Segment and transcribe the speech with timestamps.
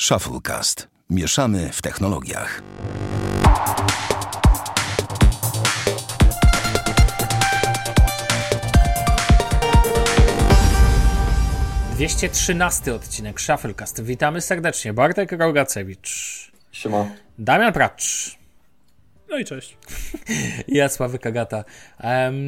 [0.00, 0.88] Shufflecast.
[1.10, 2.62] Mieszamy w technologiach.
[11.94, 14.02] Dwieście trzynasty odcinek Shufflecast.
[14.02, 14.92] Witamy serdecznie.
[14.92, 16.52] Bartek Rogacewicz.
[16.72, 17.06] Siema.
[17.38, 18.38] Damian Pracz.
[19.28, 19.76] No i cześć.
[20.68, 21.64] Ja, Sławek Kagata.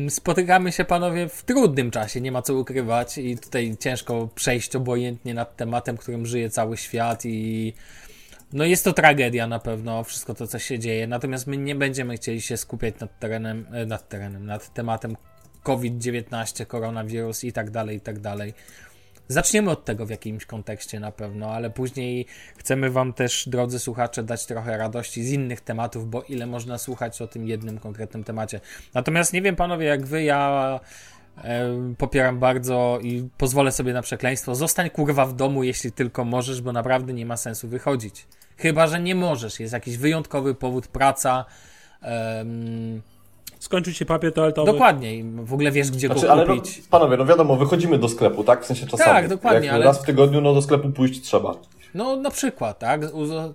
[0.08, 5.34] Spotykamy się, panowie, w trudnym czasie, nie ma co ukrywać i tutaj ciężko przejść obojętnie
[5.34, 7.72] nad tematem, którym żyje cały świat i
[8.52, 12.16] no jest to tragedia na pewno, wszystko to, co się dzieje, natomiast my nie będziemy
[12.16, 15.16] chcieli się skupiać nad terenem, e, nad terenem, nad tematem
[15.62, 18.54] COVID-19, koronawirus i tak dalej, i tak dalej.
[19.28, 24.22] Zaczniemy od tego w jakimś kontekście na pewno, ale później chcemy Wam też, drodzy słuchacze,
[24.22, 28.60] dać trochę radości z innych tematów, bo ile można słuchać o tym jednym konkretnym temacie.
[28.94, 30.80] Natomiast nie wiem, panowie, jak Wy, ja
[31.44, 34.54] e, popieram bardzo i pozwolę sobie na przekleństwo.
[34.54, 38.26] Zostań kurwa w domu, jeśli tylko możesz, bo naprawdę nie ma sensu wychodzić.
[38.56, 39.60] Chyba, że nie możesz.
[39.60, 41.44] Jest jakiś wyjątkowy powód, praca.
[42.02, 43.02] Um,
[43.58, 44.72] Skończył się papier toaletowy.
[44.72, 45.24] Dokładnie.
[45.24, 46.82] W ogóle wiesz, gdzie Znaczy, go ale no, kupić.
[46.90, 48.62] panowie, no wiadomo, wychodzimy do sklepu, tak?
[48.62, 49.10] W sensie czasami.
[49.10, 51.54] Tak, dokładnie, Jak ale- Raz w tygodniu, no do sklepu pójść trzeba.
[51.94, 53.00] No, na przykład, tak?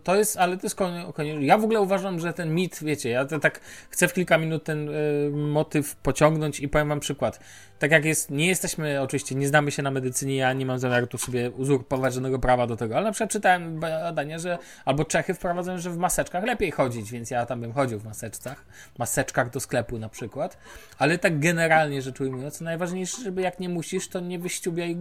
[0.03, 1.07] To jest, ale to jest koniec.
[1.15, 4.37] Koni- ja w ogóle uważam, że ten mit, wiecie, ja to tak chcę w kilka
[4.37, 7.39] minut ten y, motyw pociągnąć i powiem wam przykład.
[7.79, 11.07] Tak jak jest, nie jesteśmy, oczywiście, nie znamy się na medycynie, ja nie mam zamiaru
[11.07, 15.33] tu sobie uzurpować żadnego prawa do tego, ale na przykład czytałem badania, że albo Czechy
[15.33, 18.65] wprowadzają, że w maseczkach lepiej chodzić, więc ja tam bym chodził w maseczkach,
[18.97, 20.57] maseczkach do sklepu na przykład,
[20.97, 24.97] ale tak generalnie rzecz ujmując, najważniejsze, żeby jak nie musisz, to nie wyściubiaj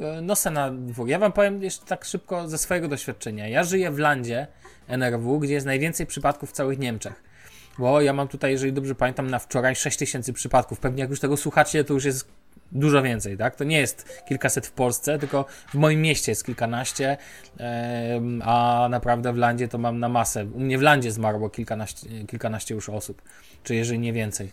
[0.00, 1.08] e, nosa na dwór.
[1.08, 3.48] Ja wam powiem jeszcze tak szybko ze swojego doświadczenia.
[3.48, 4.46] Ja żyję w landzie
[4.88, 7.22] NRW, gdzie jest najwięcej przypadków w całych Niemczech.
[7.78, 10.80] Bo ja mam tutaj, jeżeli dobrze pamiętam, na wczoraj 6 tysięcy przypadków.
[10.80, 12.28] Pewnie jak już tego słuchacie, to już jest
[12.72, 13.56] dużo więcej, tak?
[13.56, 17.16] To nie jest kilkaset w Polsce, tylko w moim mieście jest kilkanaście,
[18.42, 20.44] a naprawdę w landzie to mam na masę.
[20.44, 23.22] U mnie w landzie zmarło kilkanaście, kilkanaście już osób,
[23.64, 24.50] czy jeżeli nie więcej.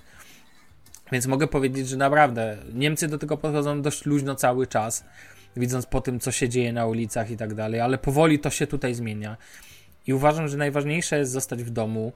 [1.12, 5.06] Więc mogę powiedzieć, że naprawdę Niemcy do tego podchodzą dość luźno cały czas,
[5.58, 8.68] widząc po tym, co się dzieje na ulicach i tak dalej, ale powoli to się
[8.68, 9.38] tutaj zmienia.
[10.08, 12.12] I uważam, że najważniejsze jest zostać w domu.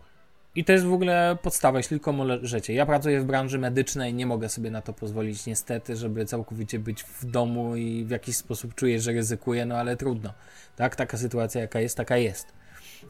[0.55, 2.73] I to jest w ogóle podstawa, jeśli tylko możecie.
[2.73, 7.03] Ja pracuję w branży medycznej, nie mogę sobie na to pozwolić, niestety, żeby całkowicie być
[7.03, 10.33] w domu i w jakiś sposób czuję, że ryzykuję, no ale trudno.
[10.75, 12.47] Tak, taka sytuacja, jaka jest, taka jest.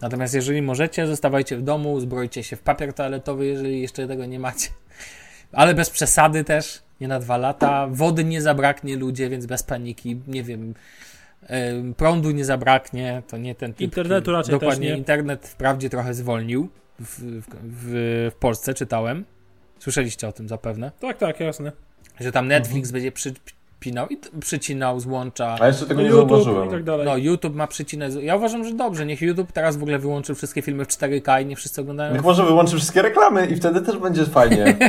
[0.01, 4.39] Natomiast jeżeli możecie, zostawajcie w domu, uzbrojcie się w papier toaletowy, jeżeli jeszcze tego nie
[4.39, 4.69] macie.
[5.51, 7.87] Ale bez przesady też, nie na dwa lata.
[7.91, 10.21] Wody nie zabraknie ludzie, więc bez paniki.
[10.27, 10.73] Nie wiem,
[11.47, 13.81] em, prądu nie zabraknie, to nie ten typ.
[13.81, 14.97] Internetu raczej Dokładnie, też nie.
[14.97, 19.25] internet wprawdzie trochę zwolnił w, w, w, w Polsce, czytałem.
[19.79, 21.71] Słyszeliście o tym zapewne, Tak, tak, jasne.
[22.19, 25.55] że tam Netflix będzie przypinał i przycinał, złącza.
[25.59, 26.67] A jeszcze tego nie YouTube zauważyłem.
[26.67, 27.05] i tak dalej.
[27.05, 28.13] No, YouTube ma przycinać.
[28.21, 29.05] Ja uważam, że dobrze.
[29.05, 32.23] Niech YouTube teraz w ogóle wyłączy wszystkie filmy w 4K i nie wszyscy oglądają Niech
[32.23, 34.77] może wyłączy wszystkie reklamy i wtedy też będzie fajnie.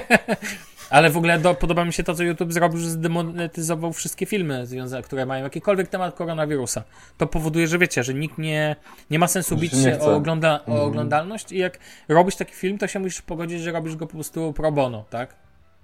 [0.90, 4.66] Ale w ogóle do, podoba mi się to, co YouTube zrobił, że zdemonetyzował wszystkie filmy,
[5.04, 6.82] które mają jakikolwiek temat koronawirusa.
[7.18, 8.76] To powoduje, że wiecie, że nikt nie,
[9.10, 10.80] nie ma sensu bić się o, ogląda, o Mhm.
[10.80, 11.78] oglądalność i jak
[12.08, 15.34] robisz taki film, to się musisz pogodzić, że robisz go po prostu pro bono, tak?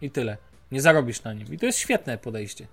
[0.03, 0.37] I tyle.
[0.73, 1.47] Nie zarobisz na nim.
[1.53, 2.67] I to jest świetne podejście.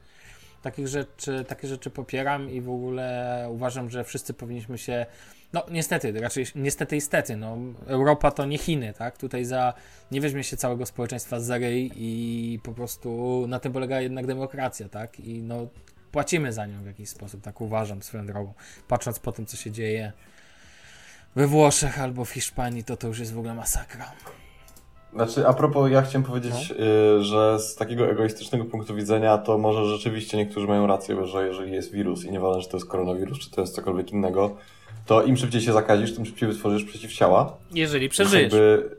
[0.64, 5.06] Takich rzeczy, takie rzeczy popieram i w ogóle uważam, że wszyscy powinniśmy się.
[5.54, 7.36] No, niestety, raczej niestety, niestety.
[7.36, 7.58] No,
[7.88, 9.18] Europa to nie Chiny, tak?
[9.18, 9.74] Tutaj za
[10.12, 14.90] nie weźmie się całego społeczeństwa za ryj i po prostu na tym polega jednak demokracja,
[14.90, 15.20] tak?
[15.20, 15.68] I no,
[16.12, 18.54] płacimy za nią w jakiś sposób, tak uważam swoją drogą.
[18.88, 20.12] Patrząc po tym, co się dzieje
[21.36, 24.12] we Włoszech albo w Hiszpanii, to to już jest w ogóle masakra.
[25.16, 26.72] Znaczy, a propos, ja chciałem powiedzieć,
[27.20, 31.72] y, że z takiego egoistycznego punktu widzenia, to może rzeczywiście niektórzy mają rację, że jeżeli
[31.72, 34.56] jest wirus i nieważne, czy to jest koronawirus, czy to jest cokolwiek innego,
[35.06, 37.58] to im szybciej się zakazisz, tym szybciej wytworzysz przeciwciała.
[37.74, 38.54] Jeżeli przeżyjesz.
[38.54, 38.90] Jakby,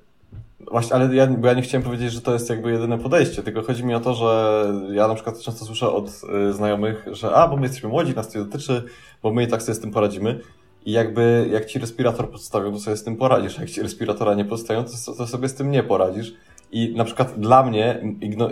[0.71, 3.63] właśnie, ale ja, bo ja nie chciałem powiedzieć, że to jest jakby jedyne podejście, tylko
[3.63, 4.65] chodzi mi o to, że
[4.95, 6.09] ja na przykład często słyszę od
[6.49, 8.85] y, znajomych, że a, bo my jesteśmy młodzi, nas to dotyczy,
[9.23, 10.41] bo my i tak sobie z tym poradzimy.
[10.85, 14.45] I jakby jak ci respirator podstawią, to sobie z tym poradzisz, jak ci respiratora nie
[14.45, 16.35] podstawią, to, to sobie z tym nie poradzisz.
[16.73, 18.03] I na przykład dla mnie,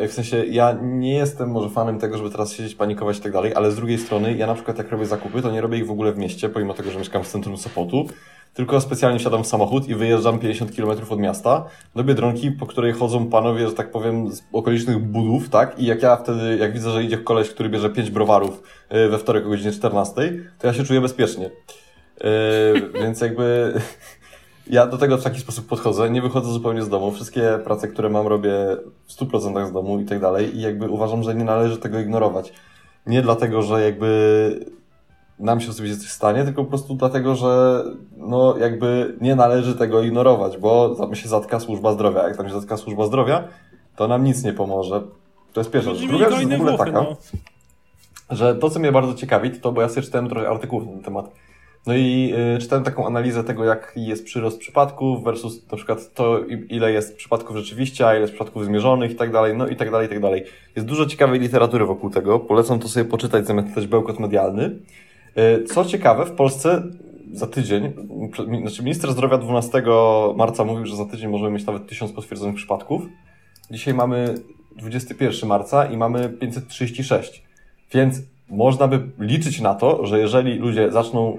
[0.08, 3.54] w sensie ja nie jestem może fanem tego, żeby teraz siedzieć, panikować i tak dalej,
[3.54, 5.90] ale z drugiej strony ja na przykład jak robię zakupy, to nie robię ich w
[5.90, 8.06] ogóle w mieście, pomimo tego, że mieszkam w centrum Sopotu,
[8.54, 11.64] tylko specjalnie wsiadam w samochód i wyjeżdżam 50 km od miasta
[11.96, 15.78] do Biedronki, po której chodzą panowie, że tak powiem, z okolicznych budów, tak?
[15.78, 18.62] I jak ja wtedy, jak widzę, że idzie koleś, który bierze 5 browarów
[18.94, 21.50] y, we wtorek o godzinie 14, to ja się czuję bezpiecznie.
[22.20, 23.72] Yy, więc jakby
[24.66, 28.08] ja do tego w taki sposób podchodzę, nie wychodzę zupełnie z domu, wszystkie prace, które
[28.08, 28.52] mam robię
[29.06, 32.52] w 100% z domu i tak dalej i jakby uważam, że nie należy tego ignorować.
[33.06, 34.72] Nie dlatego, że jakby
[35.38, 37.84] nam się osobiście coś stanie, tylko po prostu dlatego, że
[38.16, 42.28] no jakby nie należy tego ignorować, bo tam się zatka służba zdrowia.
[42.28, 43.48] Jak tam się zatka służba zdrowia,
[43.96, 45.02] to nam nic nie pomoże.
[45.52, 46.08] To jest pierwsza rzecz.
[46.08, 47.16] Druga rzecz jest w ogóle taka, no.
[48.30, 50.92] że to, co mnie bardzo ciekawi, to, to bo ja sobie czytałem trochę artykułów na
[50.92, 51.30] ten temat.
[51.86, 56.40] No i y, czytałem taką analizę tego, jaki jest przyrost przypadków versus na przykład to,
[56.68, 59.90] ile jest przypadków rzeczywiście, a ile jest przypadków zmierzonych i tak dalej, no i tak
[59.90, 60.44] dalej, i tak dalej.
[60.76, 62.40] Jest dużo ciekawej literatury wokół tego.
[62.40, 64.78] Polecam to sobie poczytać zamiast czytać bełkot medialny.
[65.38, 66.82] Y, Co ciekawe, w Polsce
[67.32, 67.92] za tydzień,
[68.60, 69.82] znaczy minister zdrowia 12
[70.36, 73.02] marca mówił, że za tydzień możemy mieć nawet 1000 potwierdzonych przypadków.
[73.70, 74.34] Dzisiaj mamy
[74.76, 77.42] 21 marca i mamy 536.
[77.92, 78.20] Więc
[78.52, 81.38] można by liczyć na to, że jeżeli ludzie zaczną,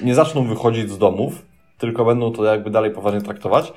[0.00, 1.42] nie zaczną wychodzić z domów,
[1.78, 3.72] tylko będą to jakby dalej poważnie traktować,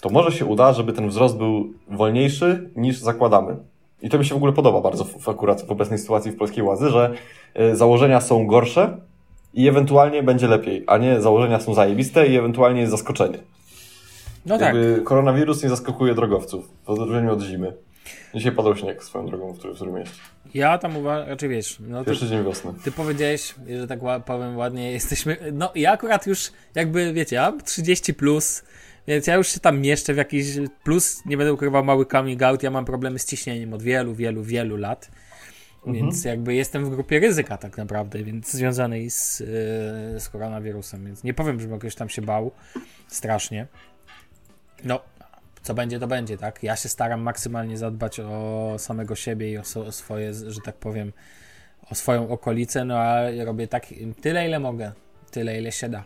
[0.00, 3.56] to może się uda, żeby ten wzrost był wolniejszy niż zakładamy.
[4.02, 6.64] I to mi się w ogóle podoba bardzo w, akurat w obecnej sytuacji w polskiej
[6.64, 7.12] władzy, że
[7.60, 8.96] y, założenia są gorsze
[9.54, 13.38] i ewentualnie będzie lepiej, a nie założenia są zajebiste i ewentualnie jest zaskoczenie.
[14.46, 14.74] No tak.
[14.74, 17.72] Jakby koronawirus nie zaskakuje drogowców, w odróżnieniu od zimy.
[18.34, 20.20] Dzisiaj padał śnieg swoją drogą, w którym, w którym mieście.
[20.54, 22.72] Ja tam uważam, raczej wiesz, no Pierwszy dzień wiosny.
[22.84, 25.36] Ty powiedziałeś, że tak powiem ładnie, jesteśmy.
[25.52, 28.64] No ja akurat już jakby wiecie, ja mam 30 plus,
[29.06, 30.46] więc ja już się tam mieszczę w jakiś
[30.84, 34.42] plus, nie będę ukrywał mały coming out, ja mam problemy z ciśnieniem od wielu, wielu,
[34.42, 35.10] wielu lat.
[35.86, 39.46] Więc jakby jestem w grupie ryzyka tak naprawdę, więc związanej z, yy,
[40.20, 42.50] z koronawirusem, więc nie powiem, żebym jakoś tam się bał
[43.08, 43.66] strasznie.
[44.84, 45.00] No,
[45.66, 46.62] co będzie, to będzie, tak?
[46.62, 50.76] Ja się staram maksymalnie zadbać o samego siebie i o, so, o swoje, że tak
[50.76, 51.12] powiem,
[51.90, 53.86] o swoją okolicę, no a robię tak
[54.20, 54.92] tyle, ile mogę,
[55.30, 56.04] tyle, ile się da.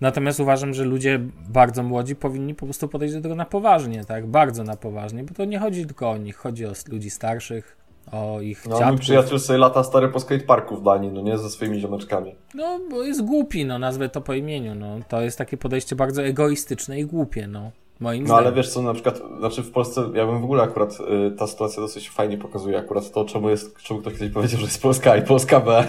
[0.00, 4.26] Natomiast uważam, że ludzie bardzo młodzi powinni po prostu podejść do tego na poważnie, tak?
[4.26, 7.76] Bardzo na poważnie, bo to nie chodzi tylko o nich, chodzi o ludzi starszych,
[8.12, 11.50] o ich No, mój przyjaciel sobie lata stary po skateparku w Danii, no nie, ze
[11.50, 12.34] swoimi ziomeczkami.
[12.54, 14.98] No, bo jest głupi, no, nazwę to po imieniu, no.
[15.08, 17.70] To jest takie podejście bardzo egoistyczne i głupie, no.
[18.00, 18.46] Moim No zdaniem.
[18.46, 21.46] ale wiesz co, na przykład, znaczy w Polsce, ja bym w ogóle akurat, y, ta
[21.46, 25.12] sytuacja dosyć fajnie pokazuje akurat to, czemu jest, czemu ktoś kiedyś powiedział, że jest Polska
[25.12, 25.84] A i Polska B.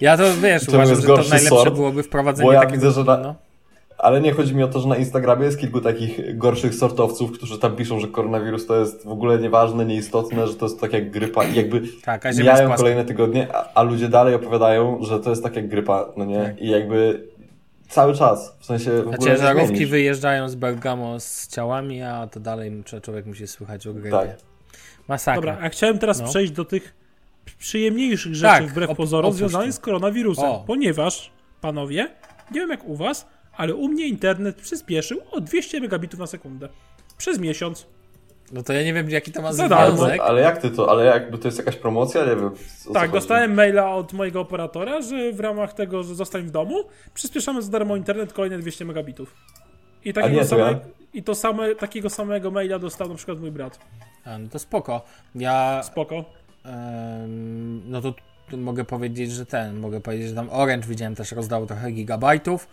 [0.00, 1.74] Ja to, wiesz, Czemu uważam, jest że to najlepsze sort?
[1.74, 2.76] byłoby wprowadzenie Bo ja takiego...
[2.82, 3.34] widzę, że na- no.
[3.98, 7.58] Ale nie chodzi mi o to, że na Instagramie jest kilku takich gorszych sortowców, którzy
[7.58, 11.10] tam piszą, że koronawirus to jest w ogóle nieważne, nieistotne, że to jest tak jak
[11.10, 15.42] grypa i jakby Tak, mijają kolejne tygodnie, a, a ludzie dalej opowiadają, że to jest
[15.42, 16.56] tak jak grypa, no nie?
[16.60, 17.24] I jakby
[17.92, 19.10] cały czas, w sensie w
[19.68, 19.90] zmienisz.
[19.90, 22.72] wyjeżdżają z Bergamo z ciałami, a to dalej
[23.02, 24.10] człowiek musi słychać o grypie.
[24.10, 24.36] Tak.
[25.08, 25.52] Masakra.
[25.52, 26.28] Dobra, a chciałem teraz No.
[26.28, 26.94] przejść do tych
[27.58, 30.44] przyjemniejszych rzeczy, Tak, wbrew op- pozorom, związanych z koronawirusem.
[30.44, 30.64] O.
[30.66, 31.30] Ponieważ,
[31.60, 32.08] panowie,
[32.50, 36.68] nie wiem jak u was, ale u mnie internet przyspieszył o 200 megabitów na sekundę.
[37.18, 37.86] Przez miesiąc.
[38.52, 39.96] No to ja nie wiem, jaki to ma darmo.
[39.96, 40.20] związek.
[40.20, 42.20] Ale jak ty to, ale jakby to jest jakaś promocja?
[42.24, 42.50] Nie wiem.
[42.94, 46.84] tak, dostałem maila od mojego operatora, że w ramach tego, że zostań w domu,
[47.14, 49.34] przyspieszamy za darmo internet kolejne 200 megabitów.
[50.04, 50.80] I takiego, nie, to same,
[51.14, 53.78] i to same, takiego samego maila dostał na przykład mój brat.
[54.24, 55.02] A, no to spoko.
[55.34, 56.24] Ja, Spoko.
[56.64, 58.14] em, no to
[58.56, 62.68] mogę powiedzieć, że ten, mogę powiedzieć, że tam Orange widziałem też rozdał trochę gigabajtów.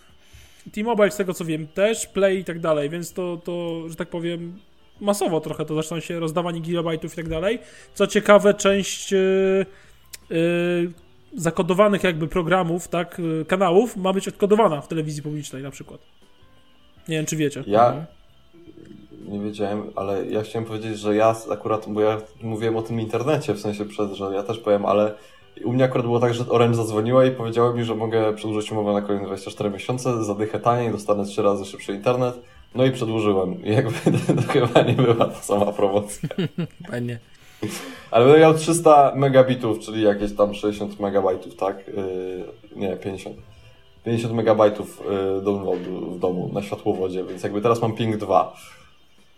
[0.74, 4.07] T-Mobile, z tego co wiem, też, Play i tak dalej, więc to, to, że tak
[4.10, 4.60] powiem,
[5.01, 7.59] masowo trochę to zaczyna się rozdawanie gigabajtów i tak dalej.
[7.93, 9.65] Co ciekawe, część yy,
[10.29, 10.91] yy,
[11.35, 16.01] zakodowanych jakby programów, tak, yy, kanałów ma być odkodowana w telewizji publicznej na przykład.
[17.07, 17.63] Nie wiem, czy wiecie.
[17.68, 18.06] Ja
[19.29, 23.53] nie wiedziałem, ale ja chciałem powiedzieć, że ja akurat, bo ja mówiłem o tym internecie,
[23.53, 25.15] w sensie przed, że ja też powiem, ale
[25.63, 28.94] u mnie akurat było tak, że Orange zadzwoniła i powiedziała mi, że mogę przedłużyć umowę
[28.94, 32.39] na kolejne 24 miesiące, zadychę taniej, dostanę 3 razy szybszy internet.
[32.76, 33.57] No i przedłużyłem.
[33.64, 36.30] Jakby to chyba nie była ta sama promocja.
[36.92, 37.19] Fajnie.
[38.11, 41.88] Ale będę miał 300 megabitów, czyli jakieś tam 60 megabajtów, tak?
[41.88, 42.45] Yy,
[42.76, 43.35] nie, 50.
[44.06, 45.02] 50 megabajtów
[45.35, 48.56] yy, downloadu w domu na światłowodzie, więc jakby teraz mam ping 2.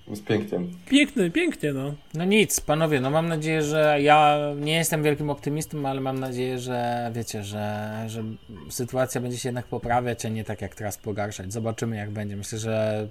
[0.08, 0.60] Jest pięknie.
[0.89, 1.93] Piękny, pięknie, no.
[2.13, 6.60] No nic, panowie, no mam nadzieję, że ja nie jestem wielkim optymistą, ale mam nadzieję,
[6.60, 8.24] że wiecie, że, że
[8.70, 11.53] sytuacja będzie się jednak poprawiać, a nie tak jak teraz pogarszać.
[11.53, 12.36] Zobaczymy jak będzie.
[12.36, 13.08] Myślę, że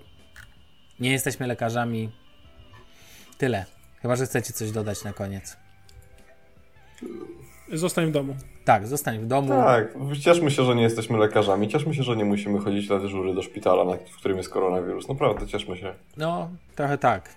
[1.00, 2.10] nie jesteśmy lekarzami.
[3.38, 3.64] Tyle.
[4.02, 5.56] Chyba, że chcecie coś dodać na koniec.
[7.72, 8.36] Zostań w domu.
[8.64, 9.48] Tak, zostań w domu.
[9.48, 13.34] Tak, cieszmy się, że nie jesteśmy lekarzami, cieszmy się, że nie musimy chodzić na dyżury
[13.34, 15.08] do szpitala, na, w którym jest koronawirus.
[15.08, 15.94] Naprawdę, cieszmy się.
[16.16, 17.34] No, trochę tak.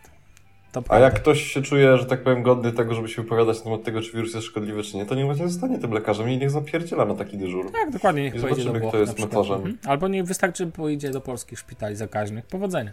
[0.74, 3.64] To A jak ktoś się czuje, że tak powiem, godny tego, żeby się wypowiadać na
[3.64, 6.38] temat tego, czy wirus jest szkodliwy, czy nie, to niech właśnie zostanie tym lekarzem i
[6.38, 7.72] niech zapierdziela na taki dyżur.
[7.72, 9.56] Tak, dokładnie, niech I pojedzie do zobaczymy, Włoch kto jest metarzem.
[9.56, 9.78] Mhm.
[9.86, 12.46] Albo niech wystarczy, pójdzie do polskich szpitali zakaźnych.
[12.46, 12.92] Powodzenia.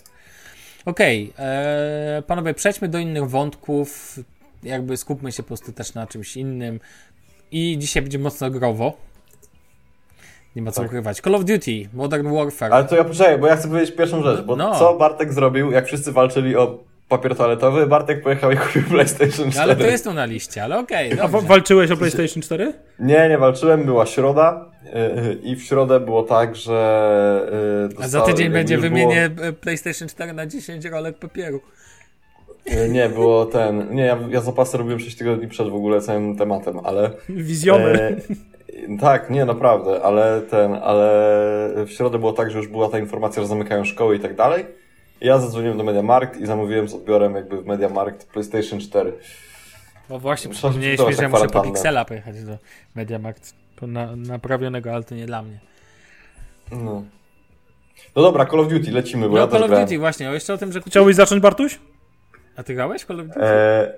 [0.84, 4.18] Okej, e, panowie, przejdźmy do innych wątków.
[4.62, 6.80] Jakby skupmy się po prostu też na czymś innym.
[7.52, 8.96] I dzisiaj będzie mocno growo,
[10.56, 10.86] Nie ma co Tak.
[10.90, 11.20] ukrywać.
[11.20, 12.72] Call of Duty, Modern Warfare.
[12.74, 14.78] Ale to ja poczekaj, bo ja chcę powiedzieć pierwszą rzecz, bo No.
[14.78, 16.78] co Bartek zrobił, jak wszyscy walczyli o
[17.08, 19.60] papier toaletowy, Bartek pojechał i kupił PlayStation 4.
[19.60, 21.48] Ale to jest tu na liście, ale okej, A wa- dobrze.
[21.48, 22.72] walczyłeś o PlayStation 4?
[22.98, 27.48] Nie, nie walczyłem, była środa yy, i w środę było tak, że
[27.90, 31.60] yy, A za dostałem- tydzień będzie wymienię e, PlayStation 4 na 10 rolek papieru.
[32.66, 36.36] Yy, nie, było ten, nie, ja, ja zapasy robiłem 6 tygodni przed w ogóle całym
[36.36, 37.10] tematem, ale...
[37.28, 37.96] Wizjoner.
[37.96, 38.16] E,
[39.00, 41.06] tak, nie, naprawdę, ale ten, ale
[41.86, 44.66] w środę było tak, że już była ta informacja, że zamykają szkoły i tak dalej.
[45.20, 49.12] I ja zadzwoniłem do MediaMarkt i zamówiłem z odbiorem jakby w MediaMarkt PlayStation 4.
[50.08, 51.60] Bo właśnie przypomniałeś przygotować mi, że ja na muszę po.
[51.60, 52.58] Pixela pojechać do
[52.94, 53.54] Mediamarkt.
[53.76, 55.60] Po na, naprawionego, ale to nie dla mnie.
[56.70, 57.04] No.
[58.16, 59.86] No dobra, Call of Duty, lecimy, bo No ja Call też of grałem.
[59.86, 60.80] Duty właśnie, o jeszcze o tym, że.
[60.80, 61.78] Chciałbyś zacząć, Bartuś?
[62.60, 63.40] A ty grałeś Call of Duty?
[63.42, 63.92] E,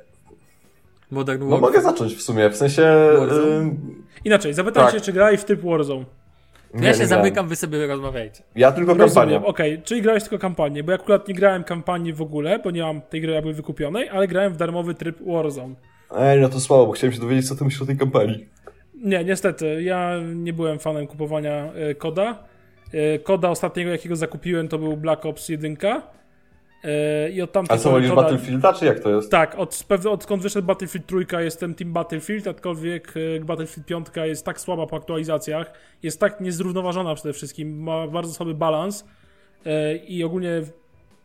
[1.11, 1.61] Modern no Warfare?
[1.63, 2.83] mogę zacząć w sumie, w sensie...
[3.19, 3.57] Warzone?
[3.57, 4.95] ym, Inaczej, zapytam Tak.
[4.95, 6.05] się, czy grałeś w typ Warzone.
[6.75, 8.43] nie, Ja się zamykam, wy sobie rozmawiajcie.
[8.57, 9.45] Ja tylko kampanię.
[9.45, 12.83] Okej, czyli grałeś tylko kampanię, bo ja akurat nie grałem kampanii w ogóle, bo nie
[12.83, 15.75] mam tej gry jakby wykupionej, ale grałem w darmowy tryb Warzone.
[16.17, 18.47] Ej, no to słabo, bo chciałem się dowiedzieć, co ty myślisz o tej kampanii.
[18.95, 22.39] Nie, niestety, ja nie byłem fanem kupowania e, koda.
[22.93, 25.77] E, koda ostatniego, jakiego zakupiłem, to był Black Ops 1.
[26.85, 28.23] E, I od tamtej A co, wolisz koda...
[28.23, 29.31] Battlefielda, czy jak to jest?
[29.31, 34.61] Tak, od, odkąd wyszedł Battlefield 3 jestem Team Battlefield, aczkolwiek e, Battlefield 5 jest tak
[34.61, 35.73] słaba po aktualizacjach,
[36.03, 39.05] jest tak niezrównoważona przede wszystkim, ma bardzo słaby balans
[39.67, 40.63] e, i ogólnie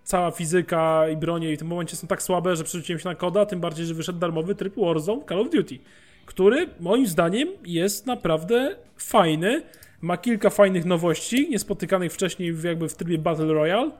[0.03, 3.45] cała fizyka i bronie w tym momencie są tak słabe, że przerzuciłem się na koda,
[3.45, 5.79] tym bardziej, że wyszedł darmowy tryb Warzone Call of Duty,
[6.25, 9.63] który moim zdaniem jest naprawdę fajny,
[10.01, 13.91] ma kilka fajnych nowości, niespotykanych wcześniej jakby w trybie Battle Royale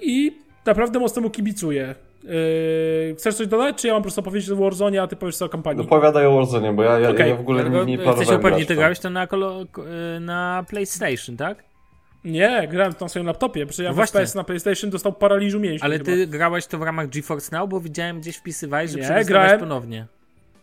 [0.00, 0.32] i
[0.66, 1.94] naprawdę mocno mu kibicuję.
[2.24, 5.36] Yy, chcesz coś dodać, czy ja mam po prostu powiedzieć o Warzone, a ty powiesz
[5.36, 5.82] co o kampanii?
[5.82, 8.40] No powiadaj o Warzone, bo ja, ja, Okej, ja w ogóle Dlatego nie, nie planowałem
[8.40, 9.64] upewnić, grać ty grałeś to na, kolo,
[10.16, 11.64] e, na PlayStation, tak?
[12.24, 14.20] Nie, grałem to na swoim laptopie, przecież ja No właśnie.
[14.34, 16.04] Na PlayStation dostał paraliżu mięśni Ale chyba.
[16.10, 20.06] ty grałeś to w ramach GeForce Now, bo widziałem gdzieś wpisywałeś, że Nie, grałem- ponownie.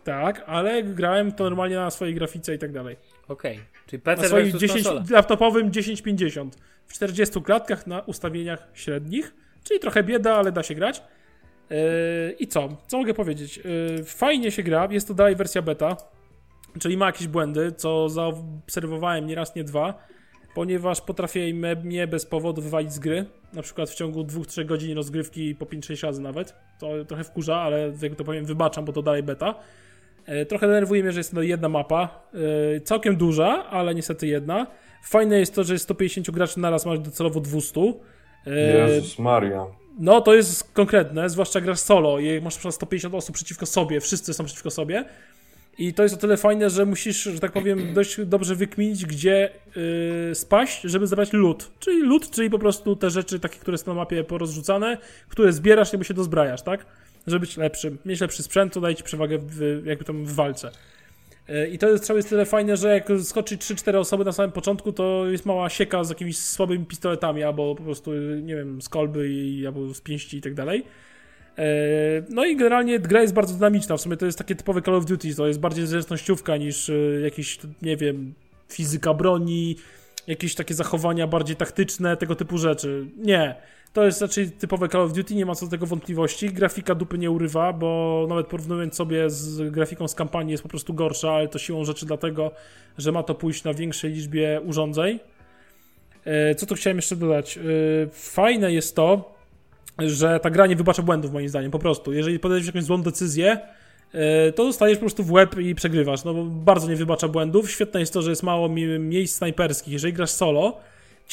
[0.04, 2.96] Tak, ale grałem to normalnie na swojej grafice i tak dalej.
[3.28, 5.04] Okej, czyli Na PC swoim versus 10, konsola.
[5.10, 11.04] laptopowym 1050 w 40 klatkach na ustawieniach średnich, czyli trochę bieda, ale da się grać.
[11.70, 11.78] Yy,
[12.40, 12.78] I co?
[12.88, 13.58] Co mogę powiedzieć?
[13.58, 15.98] Yy, fajnie się gra, jest to dalej wersja beta,
[16.80, 20.08] czyli ma jakieś błędy, co zaobserwowałem nie raz, nie dwa,
[20.56, 25.56] ponieważ potrafię mnie bez powodu wywalić z gry, na przykład w ciągu 2-3 godzin rozgrywki
[25.56, 26.56] po 5-6 razy nawet.
[26.80, 29.56] To trochę wkurza, ale jak to powiem, wybaczam, bo to dalej beta.
[30.26, 32.24] E, Trochę denerwuje mnie, że jest to jedna mapa.
[32.76, 34.68] e, Całkiem duża, ale niestety jedna.
[35.04, 37.82] Fajne jest to, że jest 150 graczy naraz, masz docelowo 200.
[38.48, 39.66] E, Jezus Maria.
[40.00, 44.34] No, to jest konkretne, zwłaszcza grasz solo i masz przykład 150 osób przeciwko sobie, wszyscy
[44.34, 45.06] są przeciwko sobie.
[45.78, 49.50] I to jest o tyle fajne, że musisz, że tak powiem, dość dobrze wykminić, gdzie
[50.30, 51.72] yy, spaść, żeby zebrać loot.
[51.80, 54.98] Czyli loot, czyli po prostu te rzeczy takie, które są na mapie porozrzucane,
[55.30, 56.86] które zbierasz, jakby się dozbrajasz, tak?
[57.28, 60.72] Żeby być lepszym, mieć lepszy sprzęt, to daje ci przewagę w, jakby tam w walce.
[61.48, 64.94] Yy, I to jest, jest tyle fajne, że jak skoczy 3-4 osoby na samym początku,
[64.94, 69.30] to jest mała sieka z jakimiś słabymi pistoletami, albo po prostu, nie wiem, z kolby
[69.30, 70.86] i, albo z pięści i tak dalej.
[71.58, 71.64] E,
[72.30, 73.98] No i generalnie gra jest bardzo dynamiczna.
[73.98, 75.36] W sumie to jest takie typowe Call of Duty.
[75.36, 78.34] To jest bardziej zręcznościówka niż e, jakieś, nie wiem,
[78.70, 79.76] fizyka broni,
[80.28, 83.06] jakieś takie zachowania bardziej taktyczne, tego typu rzeczy.
[83.18, 83.56] Nie.
[83.94, 86.50] To jest raczej typowe Call of Duty, nie ma co do tego wątpliwości.
[86.50, 90.94] Grafika dupy nie urywa, bo nawet porównując sobie z grafiką z kampanii jest po prostu
[90.94, 92.52] gorsza, ale to siłą rzeczy dlatego,
[92.98, 95.20] że ma to pójść na większej liczbie urządzeń.
[96.26, 97.58] E, Co tu chciałem jeszcze dodać?
[97.58, 97.62] E,
[98.12, 99.36] Fajne jest to,
[100.00, 102.14] że ta gra nie wybacza błędów moim zdaniem, po prostu.
[102.14, 103.58] Jeżeli podejmiesz jakąś złą decyzję,
[104.14, 107.72] e, to dostajesz po prostu w łeb i przegrywasz, no bo bardzo nie wybacza błędów.
[107.72, 109.94] Świetne jest to, że jest mało mi- miejsc snajperskich.
[109.94, 110.78] Jeżeli grasz solo,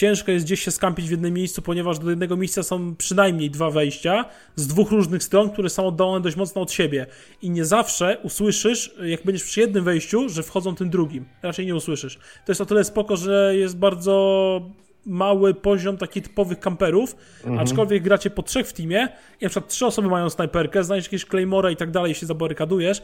[0.01, 3.71] ciężko jest gdzieś się skampić w jednym miejscu, ponieważ do jednego miejsca są przynajmniej dwa
[3.71, 4.25] wejścia
[4.57, 7.07] z dwóch różnych stron, które są oddalone dość mocno od siebie.
[7.43, 11.25] I nie zawsze usłyszysz, jak będziesz przy jednym wejściu, że wchodzą tym drugim.
[11.43, 12.17] Raczej nie usłyszysz.
[12.17, 14.71] To jest o tyle spoko, że jest bardzo
[15.07, 17.17] mały poziom takich typowych kamperów,
[17.59, 19.09] aczkolwiek gracie po trzech w teamie
[19.41, 23.03] i na przykład trzy osoby mają snajperkę, znajdziesz jakieś claymora i tak dalej, się zabarykadujesz,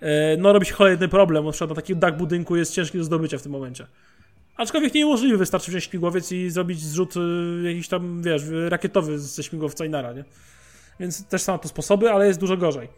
[0.00, 3.04] e, no robi się cholerny problem, na przykład na taki dach budynku jest ciężki do
[3.04, 3.86] zdobycia w tym momencie.
[4.56, 7.20] Aczkolwiek niemożliwy, wystarczy wziąć śmigłowiec i zrobić zrzut y,
[7.68, 10.24] jakiś tam, wiesz, rakietowy ze śmigłowca i nara, nie?
[11.00, 12.88] Więc też są na to sposoby, ale jest dużo gorzej.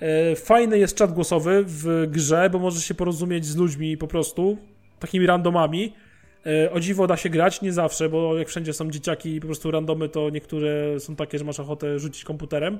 [0.00, 4.58] E, Fajny jest czat głosowy w grze, bo możesz się porozumieć z ludźmi po prostu,
[4.98, 5.92] takimi randomami.
[6.46, 9.46] E, O dziwo da się grać, nie zawsze, bo jak wszędzie są dzieciaki i po
[9.46, 12.78] prostu randomy, to niektóre są takie, że masz ochotę rzucić komputerem.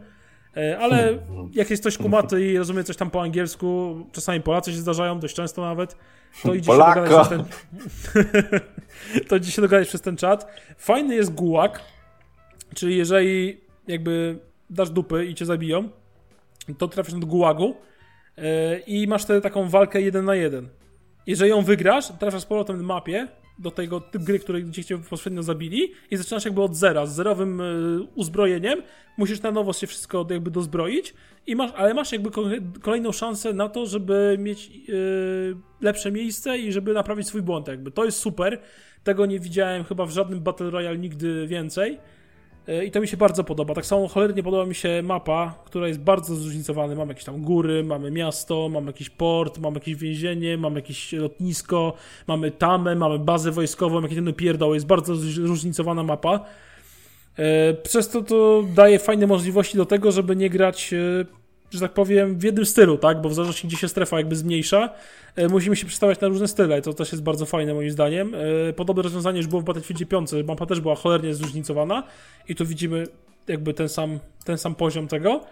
[0.56, 1.18] E, ale
[1.52, 5.34] jak jest ktoś kumaty i rozumie coś tam po angielsku, czasami Polacy się zdarzają, dość
[5.34, 5.96] często nawet,
[6.42, 7.44] to idzie się dogadać przez ten...
[9.28, 10.46] to idzie się dogadać przez ten czat.
[10.78, 11.80] Fajny jest gułak,
[12.75, 14.38] czyli jeżeli jakby
[14.70, 15.88] dasz dupy i cię zabiją,
[16.78, 17.76] to trafisz do gułagu
[18.38, 20.68] e, i masz wtedy taką walkę jeden na jeden.
[21.26, 24.98] Jeżeli ją wygrasz, trafiasz z powrotem na mapie do tego typ gry, której gdzie cię
[24.98, 28.82] poprzednio zabili i zaczynasz jakby od zera, z zerowym y, uzbrojeniem,
[29.16, 31.14] musisz na nowo się wszystko jakby dozbroić,
[31.46, 32.30] i masz, ale masz jakby
[32.82, 37.90] kolejną szansę na to, żeby mieć y, lepsze miejsce i żeby naprawić swój błąd jakby.
[37.90, 38.60] To jest super,
[39.04, 41.98] tego nie widziałem chyba w żadnym Battle Royale nigdy więcej.
[42.68, 43.75] E, I to mi się bardzo podoba.
[43.75, 46.94] Tak samo cholernie podoba mi się mapa, która jest bardzo zróżnicowana.
[46.94, 51.92] Mamy jakieś tam góry, mamy miasto, mamy jakiś port, mamy jakieś więzienie, mamy jakieś lotnisko,
[52.26, 54.76] mamy tamę, mamy bazę wojskową, jakieś ten pierdoły.
[54.76, 56.40] Jest bardzo zróżnicowana mapa.
[57.37, 61.94] E, przez to to daje fajne możliwości do tego, żeby nie grać e, że tak
[61.94, 63.20] powiem, w jednym stylu, tak?
[63.20, 64.90] Bo w zależności gdzie się strefa jakby zmniejsza,
[65.37, 66.82] e, musimy się przestawiać na różne style.
[66.82, 68.35] To też jest bardzo fajne moim zdaniem.
[68.68, 70.30] E, podobne rozwiązanie już było w Battlefield 5.
[70.44, 72.02] Mapa też była cholernie zróżnicowana
[72.49, 73.06] i tu widzimy
[73.49, 75.44] jakby ten sam, ten sam poziom tego.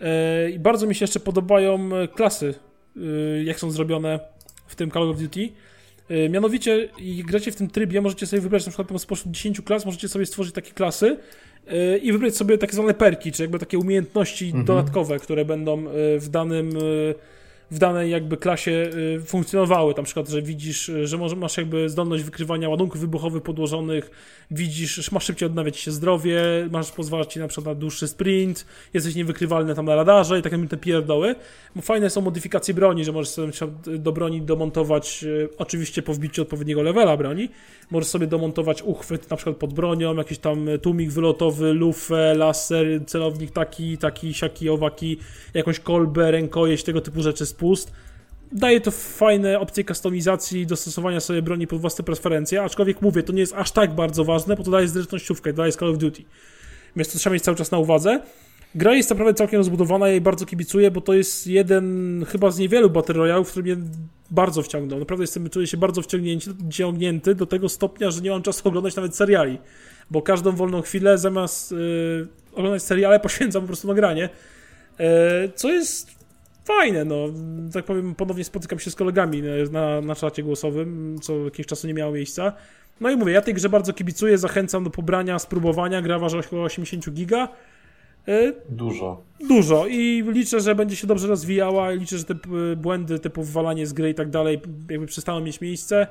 [0.00, 2.54] E, I bardzo mi się jeszcze podobają klasy,
[3.44, 4.20] jak są zrobione
[4.66, 5.48] w tym Call of Duty.
[6.30, 6.88] Mianowicie,
[7.24, 10.54] gracie w tym trybie, możecie sobie wybrać na przykład spośród 10 klas, możecie sobie stworzyć
[10.54, 11.16] takie klasy,
[12.02, 14.64] i wybrać sobie takie zwane perki, czy jakby takie umiejętności mhm.
[14.64, 16.80] dodatkowe, które będą e, w danym e,
[17.72, 19.94] w danej jakby klasie y, funkcjonowały.
[19.96, 24.10] Na przykład, że widzisz, y, że masz jakby zdolność wykrywania ładunków wybuchowych podłożonych,
[24.50, 29.14] widzisz, masz szybciej odnawiać się zdrowie, masz pozwalać ci na przykład na dłuższy sprint, jesteś
[29.14, 31.34] niewykrywalny tam na radarze i tak jakby te pierdoły.
[31.82, 33.52] Fajne są modyfikacje broni, że możesz sobie
[33.98, 37.48] do broni domontować, y, oczywiście po wbiciu odpowiedniego levela broni,
[37.90, 43.50] możesz sobie domontować uchwyt na przykład pod bronią, jakiś tam tłumik wylotowy, lufę, laser, celownik
[43.50, 45.18] taki, taki, siaki, owaki,
[45.54, 47.92] jakąś kolbę, rękojeść, tego typu rzeczy spust.
[48.52, 53.32] Daje to fajne opcje kustomizacji i dostosowania sobie broni pod własne preferencje, aczkolwiek mówię, to
[53.32, 56.22] nie jest aż tak bardzo ważne, bo to daje zręcznościówkę, daje Call of Duty.
[56.96, 58.20] Więc to trzeba mieć cały czas na uwadze.
[58.74, 62.58] Gra jest naprawdę całkiem rozbudowana, ja jej bardzo kibicuję, bo to jest jeden chyba z
[62.58, 63.88] niewielu Battle Royale, w którym mnie
[64.30, 64.98] bardzo wciągnął.
[64.98, 69.16] Naprawdę jestem, czuję się bardzo wciągnięty do tego stopnia, że nie mam czasu oglądać nawet
[69.16, 69.58] seriali,
[70.10, 74.28] bo każdą wolną chwilę zamiast yy, oglądać seriale poświęcam po prostu na granie,
[74.98, 75.06] yy,
[75.54, 76.21] co jest
[76.64, 77.16] fajne, no.
[77.72, 81.94] Tak powiem, ponownie spotykam się z kolegami na, na czacie głosowym, co jakiegoś czasu nie
[81.94, 82.52] miało miejsca.
[83.00, 86.02] No i mówię, ja tej grze bardzo kibicuję, zachęcam do pobrania, spróbowania.
[86.02, 87.48] Gra waży około 80 giga.
[88.28, 89.22] E, dużo.
[89.48, 91.90] Dużo i liczę, że będzie się dobrze rozwijała.
[91.90, 92.34] Liczę, że te
[92.76, 96.06] błędy typu wwalanie z gry i tak dalej jakby przestaną mieć miejsce.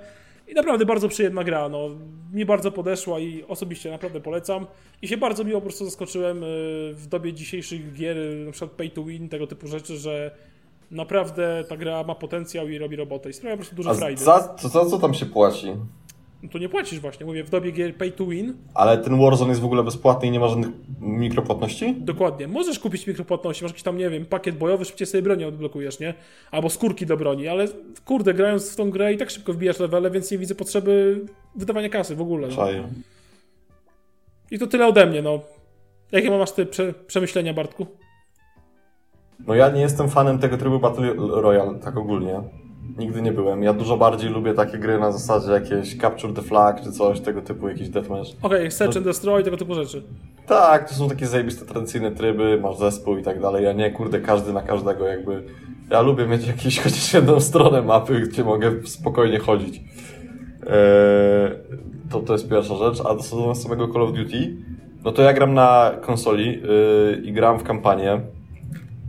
[0.51, 1.89] I naprawdę bardzo przyjemna gra, no.
[2.33, 4.67] Mi bardzo podeszła i osobiście naprawdę polecam.
[5.01, 6.47] I się bardzo miło po prostu zaskoczyłem y,
[6.93, 10.31] w dobie dzisiejszych gier, na przykład pay to win, tego typu rzeczy, że
[10.91, 14.23] naprawdę ta gra ma potencjał i robi robotę i sprawia po prostu dużo frajdy.
[14.23, 15.67] Za, za co tam się płaci?
[16.43, 18.53] No to nie płacisz właśnie, mówię, w dobie gier pay to win.
[18.73, 21.95] Ale ten Warzone jest w ogóle bezpłatny i nie ma żadnych mikropłatności?
[21.99, 22.47] Dokładnie.
[22.47, 26.13] Możesz kupić mikropłatności, masz jakiś tam, nie wiem, pakiet bojowy, szybciej sobie broni odblokujesz, nie?
[26.51, 27.67] Albo skórki do broni, ale
[28.05, 31.21] kurde, grając w tą grę i tak szybko wbijasz levele, więc nie widzę potrzeby
[31.55, 32.47] wydawania kasy w ogóle.
[32.57, 32.67] No.
[34.51, 35.39] I to tyle ode mnie, no.
[36.11, 37.87] Jakie masz te prze przemyślenia, Bartku?
[39.47, 42.41] No ja nie jestem fanem tego trybu Battle Royale, tak ogólnie.
[42.97, 43.63] Nigdy nie byłem.
[43.63, 47.41] Ja dużo bardziej lubię takie gry na zasadzie jakieś Capture the Flag czy coś tego
[47.41, 48.29] typu, jakiś deathmatch.
[48.41, 50.03] Okej, okay, Search and Destroy, tego typu rzeczy.
[50.47, 54.19] Tak, to są takie zajebiste tradycyjne tryby, masz zespół i tak dalej, a nie kurde
[54.19, 55.43] każdy na każdego jakby.
[55.89, 59.77] Ja lubię mieć jakąś chociaż jedną stronę mapy, gdzie mogę spokojnie chodzić.
[59.77, 61.51] Eee,
[62.09, 64.55] to, to jest pierwsza rzecz, a co do samego Call of Duty,
[65.03, 68.21] no to ja gram na konsoli yy, i gram w kampanię,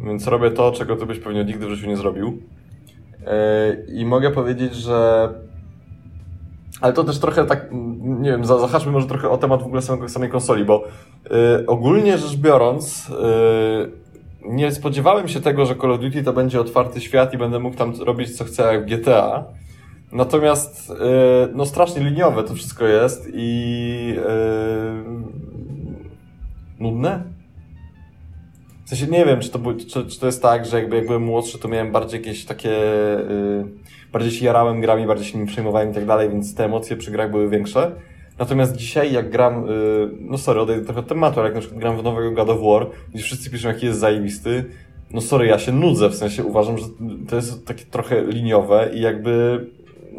[0.07, 2.43] więc robię to, czego ty byś pewnie nigdy w życiu nie zrobił.
[3.27, 5.29] E, I mogę powiedzieć, że.
[6.81, 7.69] Ale to też trochę tak,
[8.01, 10.85] nie wiem, zahaczmy może trochę o temat w ogóle samej, samej konsoli, bo
[11.61, 13.91] y, ogólnie rzecz biorąc, y,
[14.49, 17.77] nie spodziewałem się tego, że Call of Duty to będzie otwarty świat i będę mógł
[17.77, 19.45] tam robić co chcę jak GTA.
[20.13, 20.93] Natomiast,
[21.55, 24.17] no strasznie liniowe to wszystko jest i
[26.81, 27.23] nudne
[28.99, 31.59] sensie nie wiem, czy to, czy, czy to jest tak, że jakby jak byłem młodszy,
[31.59, 32.69] to miałem bardziej jakieś takie...
[32.69, 33.65] Yy,
[34.13, 37.11] bardziej się jarałem grami, bardziej się nimi przejmowałem i tak dalej, więc te emocje przy
[37.11, 37.93] grach były większe.
[38.39, 41.81] Natomiast dzisiaj jak gram, yy, no sorry, odejdę trochę od tematu, ale jak na przykład
[41.81, 44.65] gram w nowego God of War, gdzie wszyscy piszą, jaki jest zajebisty,
[45.11, 46.85] no sorry, ja się nudzę, w sensie uważam, że
[47.29, 49.67] to jest takie trochę liniowe i jakby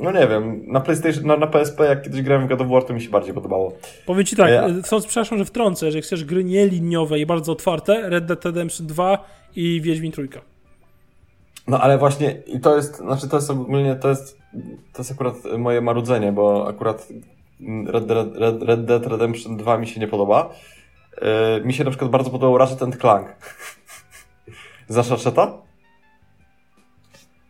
[0.01, 2.83] no nie wiem, na PlayStation, na, na PSP jak kiedyś grałem w God of War,
[2.83, 3.73] to mi się bardziej podobało.
[4.05, 7.51] Powiem ci tak, Ja- e, chcąc, przepraszam, że wtrącę, że chcesz gry nieliniowe i bardzo
[7.51, 9.25] otwarte, Red Dead Redemption 2
[9.55, 10.41] i Wiedźmin Trójka.
[11.67, 14.37] No ale właśnie, i to jest, znaczy to jest ogólnie, to jest,
[14.93, 17.07] to jest akurat moje marudzenie, bo akurat
[17.87, 20.49] Red, Red, Red, Red Dead Redemption 2 mi się nie podoba.
[21.21, 23.27] Yy, mi się na przykład bardzo podobał Ratchet and Clank.
[24.87, 25.53] Znasz Ratcheta?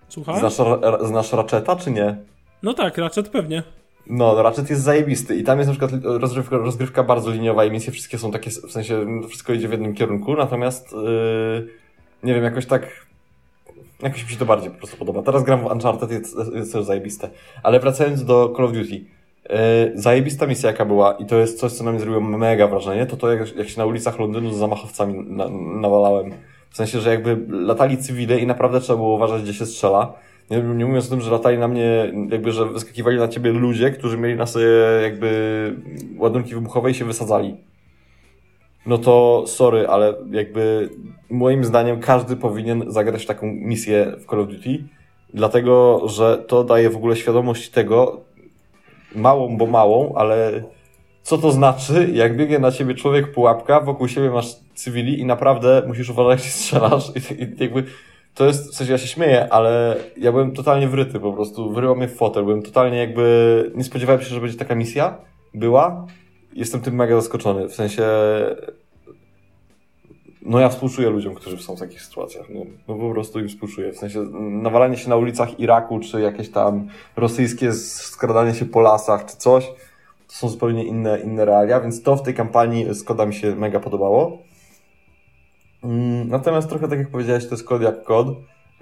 [0.10, 0.40] Słuchaj?
[0.40, 0.54] Znasz,
[1.02, 2.18] znasz Ratcheta, czy nie?
[2.64, 3.64] No tak, Ratchet pewnie.
[4.08, 7.94] No, Ratchet jest zajebisty i tam jest na przykład rozgrywka, rozgrywka bardzo liniowa i misje
[7.94, 11.68] wszystkie są takie, w sensie wszystko idzie w jednym kierunku, natomiast yy,
[12.24, 13.06] nie wiem, jakoś tak
[14.04, 15.22] jakoś mi się to bardziej po prostu podoba.
[15.22, 17.30] Teraz gram w Uncharted, jest, jest też zajebiste.
[17.64, 18.96] Ale wracając do Call of Duty.
[18.96, 19.06] Yy,
[19.96, 23.18] zajebista misja jaka była i to jest coś, co na mnie zrobiło mega wrażenie, to
[23.18, 25.50] to jak, jak się na ulicach Londynu z zamachowcami na,
[25.82, 26.32] nawalałem.
[26.70, 30.14] W sensie, że jakby latali cywile i naprawdę trzeba było uważać, gdzie się strzela.
[30.54, 33.92] Nie, nie mówiąc o tym, że latali na mnie, jakby, że wyskakiwali na ciebie ludzie,
[33.92, 34.68] którzy mieli na sobie
[35.02, 35.76] jakby
[36.18, 37.58] ładunki wybuchowe i się wysadzali.
[38.86, 40.90] No to sorry, ale jakby
[41.30, 44.84] moim zdaniem każdy powinien zagrać taką misję w Call of Duty,
[45.34, 48.22] dlatego, że to daje w ogóle świadomość tego,
[49.16, 50.64] małą, bo małą, ale
[51.24, 55.84] co to znaczy, jak biegnie na ciebie człowiek pułapka, wokół siebie masz cywili i naprawdę
[55.88, 57.84] musisz uważać, jak strzelasz i, i jakby
[58.36, 61.96] to jest, w sensie ja się śmieję, ale ja byłem totalnie wryty po prostu, wyryło
[61.96, 65.18] mnie w fotel, byłem totalnie jakby, nie spodziewałem się, że będzie taka misja,
[65.54, 66.08] była,
[66.54, 68.04] jestem tym mega zaskoczony, w sensie,
[70.42, 73.92] no ja współczuję ludziom, którzy są w takich sytuacjach, no, no po prostu im współczuję,
[73.92, 79.26] w sensie nawalanie się na ulicach Iraku, czy jakieś tam rosyjskie skradanie się po lasach,
[79.26, 79.68] czy coś,
[80.28, 83.80] to są zupełnie inne, inne realia, więc to w tej kampanii Skoda mi się mega
[83.80, 84.38] podobało.
[85.84, 88.28] Mm, Natomiast trochę tak jak powiedziałeś, to jest kod jak kod.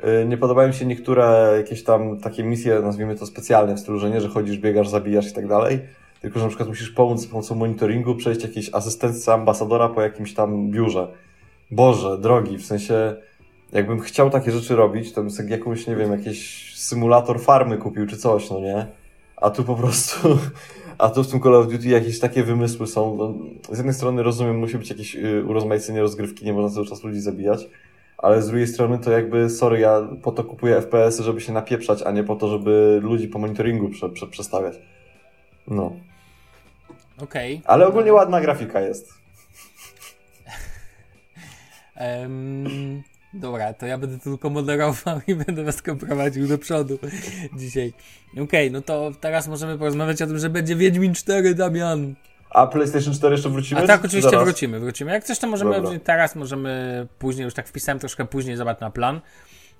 [0.03, 3.99] Yy, Nie podobają mi się niektóre jakieś tam takie misje, nazwijmy to specjalne, w stylu,
[3.99, 5.79] że nie, że chodzisz, biegasz, zabijasz i tak dalej,
[6.21, 10.33] tylko że na przykład musisz pomóc z pomocą monitoringu przejść jakiejś asystentce ambasadora po jakimś
[10.33, 11.07] tam biurze.
[11.71, 13.15] Boże, drogi, w sensie
[13.71, 18.07] jakbym chciał takie rzeczy robić, to bym sobie jakąś, nie wiem, jakiś symulator farmy kupił
[18.07, 18.85] czy coś, no nie?
[19.41, 20.39] A tu po prostu,
[20.97, 23.15] a tu w tym Call of Duty jakieś takie wymysły są.
[23.15, 23.33] No,
[23.75, 27.21] z jednej strony rozumiem, musi być jakieś y, urozmaicenie rozgrywki, nie można cały czas ludzi
[27.21, 27.67] zabijać,
[28.17, 32.01] ale z drugiej strony to jakby, sorry, ja po to kupuję FPS-y, żeby się napieprzać,
[32.01, 34.75] a nie po to, żeby ludzi po monitoringu prze, prze, przestawiać.
[35.67, 35.95] No.
[37.23, 37.61] Okej.
[37.65, 39.13] Ale ogólnie ładna grafika jest.
[41.95, 46.99] Em, dobra, to ja będę tylko moderował i będę was prowadził do przodu
[47.57, 47.93] dzisiaj.
[48.43, 52.15] Okej, no to teraz możemy porozmawiać o tym, że będzie Wiedźmin 4, Damian.
[52.49, 53.81] A PlayStation 4 jeszcze wrócimy?
[53.81, 54.45] A tak, czy oczywiście zaraz?
[54.45, 55.11] wrócimy, wrócimy.
[55.11, 55.99] Jak chcesz, to możemy Dobra.
[55.99, 59.21] teraz, możemy później, już tak wpisałem troszkę później, zobacz na plan.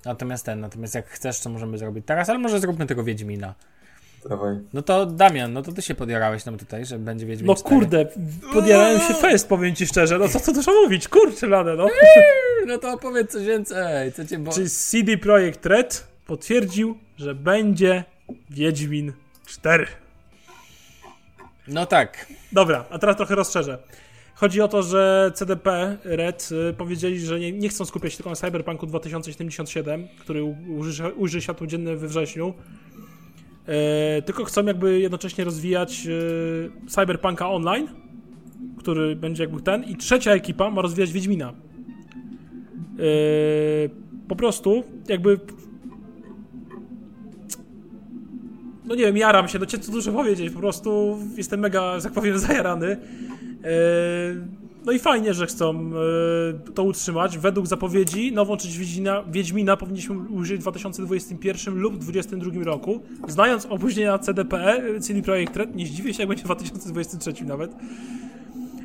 [0.04, 3.54] Natomiast ten, natomiast jak chcesz, to możemy zrobić teraz, ale może zróbmy tego Wiedźmina.
[4.28, 4.58] Dawaj.
[4.72, 7.74] No to Damian, no to ty się podjarałeś nam tutaj, że będzie Wiedźmin No 4.
[7.74, 8.06] kurde,
[8.52, 10.18] podjarałem się fest, powiem ci szczerze.
[10.18, 11.88] No co co dużo mówić, kurczę lade, no.
[12.66, 14.52] No to opowiedz coś więcej, co cię bo...
[14.52, 18.04] Czy CD Projekt Red potwierdził, że będzie
[18.50, 19.12] Wiedźmin
[19.46, 19.86] 4.
[21.68, 22.26] No tak.
[22.52, 23.78] Dobra, a teraz trochę rozszerzę.
[24.34, 28.30] Chodzi o to, że CDP Red y, powiedzieli, że nie, nie chcą skupiać się tylko
[28.30, 32.54] na Cyberpunku 2077, który ujrzy, ujrzy światło dzienne we wrześniu,
[33.66, 37.88] e, tylko chcą jakby jednocześnie rozwijać e, Cyberpunka Online,
[38.78, 41.52] który będzie jakby ten, i trzecia ekipa ma rozwijać Wiedźmina.
[41.52, 41.52] E,
[44.28, 45.40] po prostu jakby
[48.84, 52.12] no nie wiem, jaram się, no cię co dużo powiedzieć, po prostu jestem mega, tak
[52.12, 52.96] powiem, zajarany.
[53.64, 57.38] E, No i fajnie, że chcą e, to utrzymać.
[57.38, 63.00] Według zapowiedzi nową część Wiedźmina, Wiedźmina powinniśmy użyć w 2021 lub 2022 roku.
[63.28, 67.72] Znając opóźnienia CDPE, CD Projekt Red, nie zdziwię się, jak będzie w 2023 nawet.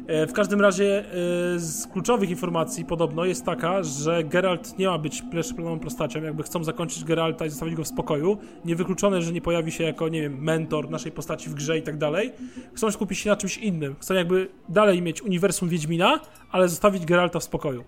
[0.07, 4.97] E, W każdym razie e, z kluczowych informacji podobno jest taka, że Geralt nie ma
[4.97, 8.37] być pierwszoplanovą postacią, jakby chcą zakończyć Geralta i zostawić go w spokoju.
[8.65, 11.97] Niewykluczone, że nie pojawi się jako, nie wiem, mentor naszej postaci w grze i tak
[11.97, 12.31] dalej.
[12.75, 13.95] Chcą skupić się na czymś innym.
[13.99, 16.19] Chcą jakby dalej mieć uniwersum Wiedźmina,
[16.51, 17.83] ale zostawić Geralta w spokoju.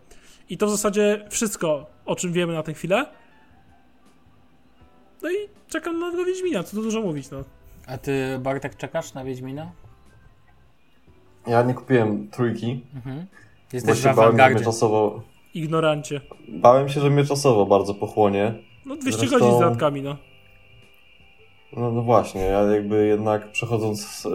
[0.49, 3.05] I to w zasadzie wszystko, o czym wiemy na tę chwilę.
[5.21, 5.35] No i
[5.67, 7.43] czekam na tego Wiedźmina, co tu dużo mówić, no.
[7.87, 9.71] A ty, Bartek, czekasz na Wiedźmina?
[11.47, 13.17] Ja nie kupiłem trójki, Mhm.
[13.19, 13.25] bo
[13.73, 15.21] Jesteś się bałem, że mnie czasowo...
[15.53, 16.21] Ignorancie.
[16.47, 18.53] Bałem się, że mnie czasowo bardzo pochłonie.
[18.85, 20.15] No 200 Zresztą- godzin z dodatkami, no.
[21.77, 24.25] No, no właśnie, ja jakby jednak przechodząc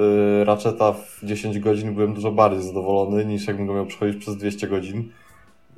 [0.40, 4.36] y, Ratcheta w 10 godzin byłem dużo bardziej zadowolony niż jakbym go miał przechodzić przez
[4.36, 5.12] 200 godzin.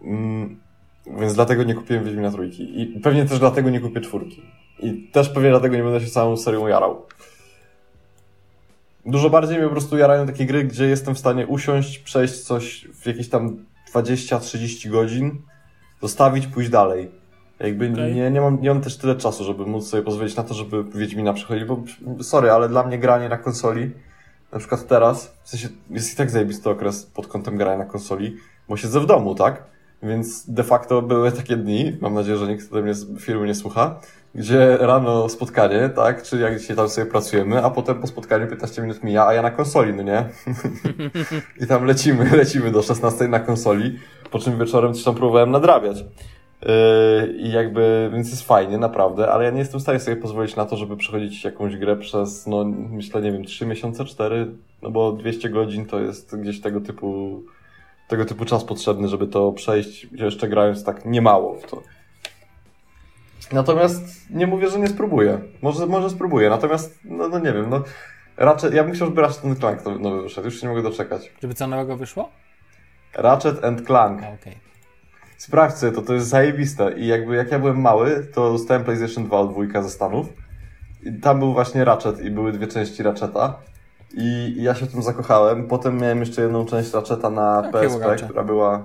[0.04, 0.60] Mm,
[1.20, 2.80] Więc dlatego nie kupiłem Wiedźmina trójki.
[2.82, 4.42] I pewnie też dlatego nie kupię czwórki.
[4.82, 7.02] I też pewnie dlatego nie będę się całą serią jarał.
[9.06, 12.88] Dużo bardziej mnie po prostu jarają takie gry, gdzie jestem w stanie usiąść, przejść coś
[12.94, 13.64] w jakieś tam
[13.94, 15.42] 20-30 godzin,
[16.02, 17.10] zostawić, pójść dalej.
[17.60, 18.14] Jakby Okej.
[18.14, 20.84] nie, nie, mam, nie mam też tyle czasu, żeby móc sobie pozwolić na to, żeby
[20.84, 21.82] Wiedźmina przechodzić, bo
[22.22, 23.90] sorry, ale dla mnie granie na konsoli,
[24.52, 28.36] na przykład teraz, w sensie jest i tak zajebisty okres pod kątem grania na konsoli,
[28.68, 29.62] bo siedzę w domu, tak?
[30.02, 33.54] Więc de facto były takie dni, mam nadzieję, że nikt ode mnie z filmu nie
[33.54, 34.00] słucha,
[34.36, 36.22] gdzie rano spotkanie, tak?
[36.22, 39.42] Czy jak dzisiaj tam sobie pracujemy, a potem po spotkaniu 15 minut mija, a ja
[39.42, 40.24] na konsoli, no nie?
[41.62, 43.98] I tam lecimy, lecimy do 16 na konsoli,
[44.30, 46.04] po czym wieczorem coś tam próbowałem nadrabiać.
[46.62, 46.68] Yy,
[47.36, 50.64] I jakby, więc jest fajnie, naprawdę, ale ja nie jestem w stanie sobie pozwolić na
[50.64, 54.46] to, żeby przechodzić jakąś grę przez, no myślę, nie wiem, 3 miesiące, 4,
[54.82, 57.42] no bo 200 godzin to jest gdzieś tego typu,
[58.08, 61.95] tego typu czas potrzebny, żeby to przejść, jeszcze grając tak niemało w to.
[63.52, 65.40] Natomiast nie mówię, że nie spróbuję.
[65.62, 67.82] Może, może spróbuję, natomiast, no, no nie wiem, no
[68.36, 71.32] Ratchet, ja bym chciał, żeby Ratchet Clank to nowy wyszedł, już się nie mogę doczekać.
[71.42, 72.30] Żeby co nowego wyszło?
[73.14, 74.20] Ratchet and Clank.
[74.40, 74.66] Okej.
[75.38, 76.92] Sprawdź sobie to, to jest zajebiste.
[76.92, 80.26] I jakby jak ja byłem mały, to dostałem PlayStation 2 od wujka ze Stanów.
[81.02, 83.58] I tam był właśnie Ratchet i były dwie części Ratcheta.
[84.14, 85.68] I ja się w tym zakochałem.
[85.68, 88.84] Potem miałem jeszcze jedną część Ratcheta na PSP, która była,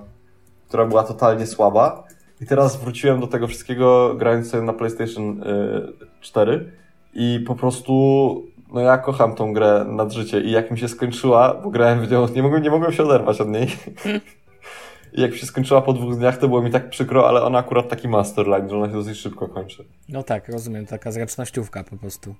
[0.68, 2.04] która była totalnie słaba.
[2.42, 6.72] I teraz wróciłem do tego wszystkiego grając sobie na PlayStation y, 4
[7.14, 11.54] i po prostu no ja kocham tą grę nad życie i jak mi się skończyła,
[11.54, 13.68] bo grałem w nią, nie mogłem, nie mogłem się oderwać od niej.
[15.14, 17.90] I jak się skończyła po dwóch dniach, to było mi tak przykro, ale ona akurat
[17.90, 19.86] taki masterline, że ona się dosyć szybko kończy.
[20.10, 22.36] No tak, rozumiem, taka zręcznościówka po prostu.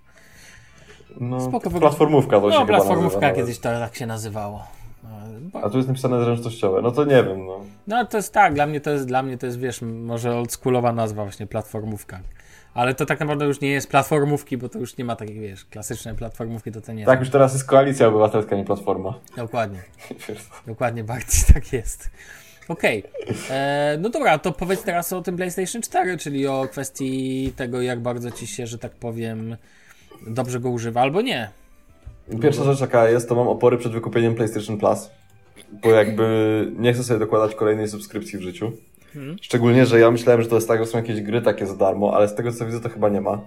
[1.20, 4.68] No, Spoko, platformówka to się No, chyba platformówka kiedyś to tak się nazywało.
[5.04, 7.60] No, A tu jest napisane zręcznościowe, no to nie wiem, no.
[7.88, 10.36] No ale to jest tak, dla mnie to jest, dla mnie to jest, wiesz, może
[10.36, 12.20] oldschoolowa nazwa właśnie, platformówka.
[12.74, 15.66] Ale to tak naprawdę już nie jest platformówki, bo to już nie ma takich, wiesz,
[15.66, 19.20] klasyczne platformówki, to to nie Tak, już teraz jest koalicja obywatelska, nie platforma.
[19.38, 19.80] Dokładnie,
[20.68, 22.10] dokładnie bardziej tak jest.
[22.68, 23.04] Okej,
[23.50, 28.00] e, no dobra, to powiedz teraz o tym PlayStation 4, czyli o kwestii tego, jak
[28.00, 29.58] bardzo ci się, że tak powiem,
[30.28, 31.50] dobrze go używa, albo nie.
[32.42, 35.10] Pierwsza rzecz jaka jest, to mam opory przed wykupieniem PlayStation Plus,
[35.84, 38.72] bo jakby nie chcę sobie dokładać kolejnej subskrypcji w życiu.
[39.42, 42.14] Szczególnie, że ja myślałem, że to jest tak, że są jakieś gry takie za darmo,
[42.16, 43.42] ale z tego co widzę to chyba nie ma.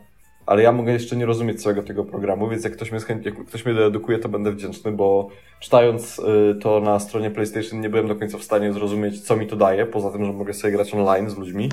[0.47, 3.45] Ale ja mogę jeszcze nie rozumieć całego tego programu, więc jak ktoś mnie, schęt- jak
[3.47, 5.29] ktoś mnie doedukuje, to będę wdzięczny, bo
[5.61, 9.47] czytając y, to na stronie PlayStation nie byłem do końca w stanie zrozumieć, co mi
[9.47, 11.69] to daje, poza tym, że mogę sobie grać online z ludźmi,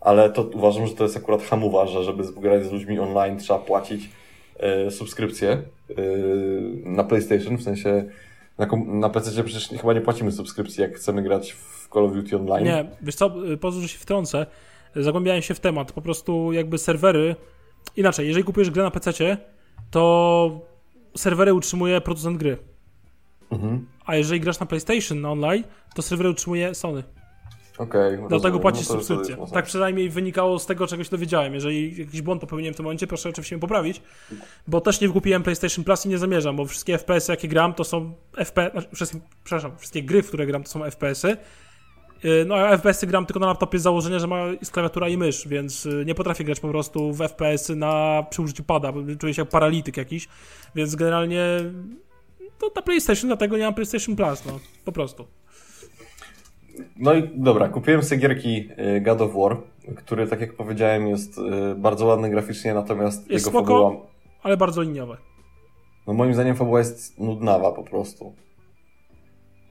[0.00, 3.58] ale to uważam, że to jest akurat hamuwa, że żeby grać z ludźmi online trzeba
[3.58, 4.10] płacić
[4.90, 5.94] subskrypcję y,
[6.84, 8.04] na PlayStation, w sensie
[8.58, 12.36] na, na PC przecież chyba nie płacimy subskrypcji, jak chcemy grać w Call of Duty
[12.36, 12.64] Online.
[12.64, 14.46] Nie, wiesz co, y, pozwól, że się wtrącę.
[14.96, 15.92] Zagłębiałem się w temat.
[15.92, 17.36] Po prostu jakby serwery.
[17.96, 19.36] Inaczej, jeżeli kupujesz grę na PC,
[19.90, 20.60] to
[21.16, 22.58] serwery utrzymuje producent gry.
[23.50, 23.86] Mhm.
[24.06, 27.02] A jeżeli grasz na PlayStation na online, to serwery utrzymuje Sony.
[27.78, 28.16] Okej.
[28.16, 28.60] Dlatego rozumiem.
[28.60, 29.36] płacisz No subskrypcję.
[29.52, 31.54] Tak przynajmniej wynikało z tego, czego się dowiedziałem.
[31.54, 34.02] Jeżeli jakiś błąd popełniłem w tym momencie, proszę oczywiście mnie poprawić,
[34.66, 37.84] bo też nie wykupiłem PlayStation Plus i nie zamierzam, bo wszystkie FPS, jakie gram, to
[37.84, 39.06] są FPS, znaczy,
[39.44, 41.36] przepraszam, wszystkie gry, w które gram, to są FPS-y.
[42.22, 45.16] Yy, No a FPS-y gram tylko na laptopie z założenia, że ma jest klawiatura i
[45.16, 49.00] mysz, więc yy, nie potrafię grać po prostu w FPS-y na, przy użyciu pada, bo
[49.18, 50.28] czuję się jak paralityk jakiś,
[50.74, 51.44] więc generalnie
[52.58, 55.26] to na PlayStation, dlatego nie mam PlayStation Plus, no, po prostu.
[56.98, 59.56] No i dobra, kupiłem sobie gierki y, God of War,
[59.96, 63.82] który, tak jak powiedziałem, jest y, bardzo ładny graficznie, natomiast Jest jego spoko.
[63.82, 64.06] fabuła,
[64.42, 65.16] Ale bardzo liniowe.
[66.06, 68.32] no moim zdaniem fabuła jest nudnawa po prostu.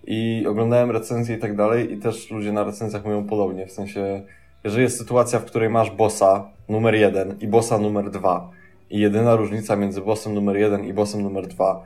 [0.08, 4.22] I oglądałem recenzje i tak dalej i też ludzie na recenzjach mówią podobnie, w sensie,
[4.64, 8.50] jeżeli jest sytuacja, w której masz bossa numer jeden i bossa numer dwa
[8.90, 11.84] i jedyna różnica między bossem numer jeden i bossem numer dwa,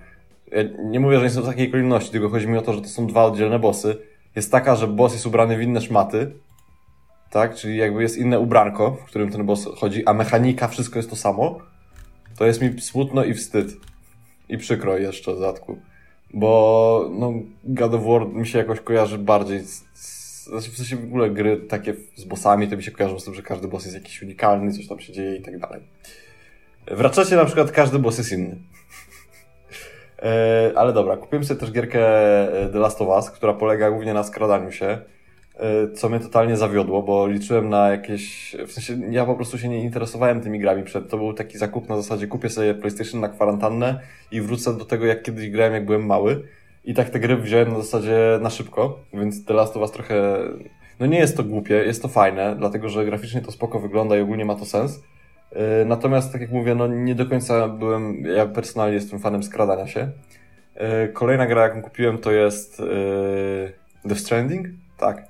[0.51, 2.82] ja nie mówię, że nie są w takiej kolejności, tylko chodzi mi o to, że
[2.82, 3.97] to są dwa oddzielne bossy,
[4.36, 6.32] jest taka, że boss jest ubrany w inne szmaty,
[7.32, 11.10] tak, czyli jakby jest inne ubranko, w którym ten boss chodzi, a mechanika, wszystko jest
[11.10, 11.60] to samo,
[12.38, 13.67] to jest mi smutno i wstyd.
[14.50, 15.78] I przykro jeszcze w dodatku.
[16.34, 20.95] Bo no, God of War mi się jakoś kojarzy bardziej z, z, znaczy w sensie
[20.95, 23.84] w ogóle gry takie z bossami to mi się kojarzą z tym, że każdy boss
[23.84, 25.82] jest jakiś unikalny, coś tam się dzieje i tak dalej.
[26.88, 28.56] W na przykład każdy boss jest inny.
[30.21, 32.01] E, ale dobra, kupiłem sobie też gierkę
[32.63, 36.58] e, The Last of Us, która polega głównie na skradaniu się, e, co mnie totalnie
[36.58, 40.84] zawiodło, bo liczyłem na jakieś, w sensie ja po prostu się nie interesowałem tymi grami
[40.84, 43.99] przed, to był taki zakup na zasadzie kupię sobie PlayStation na kwarantannę
[44.32, 46.43] i wrócę do tego jak kiedyś grałem jak byłem mały
[46.86, 50.38] i tak te gry wziąłem na zasadzie na szybko, więc The Last of Us trochę,
[50.99, 54.21] no nie jest to głupie, jest to fajne, dlatego że graficznie to spoko wygląda i
[54.21, 55.01] ogólnie ma to sens.
[55.56, 59.88] E, natomiast, tak jak mówię, no nie do końca byłem, ja personalnie jestem fanem skradania
[59.88, 60.12] się.
[60.76, 64.68] E, kolejna gra, jaką kupiłem, to jest e, The Stranding?
[64.98, 65.28] Tak.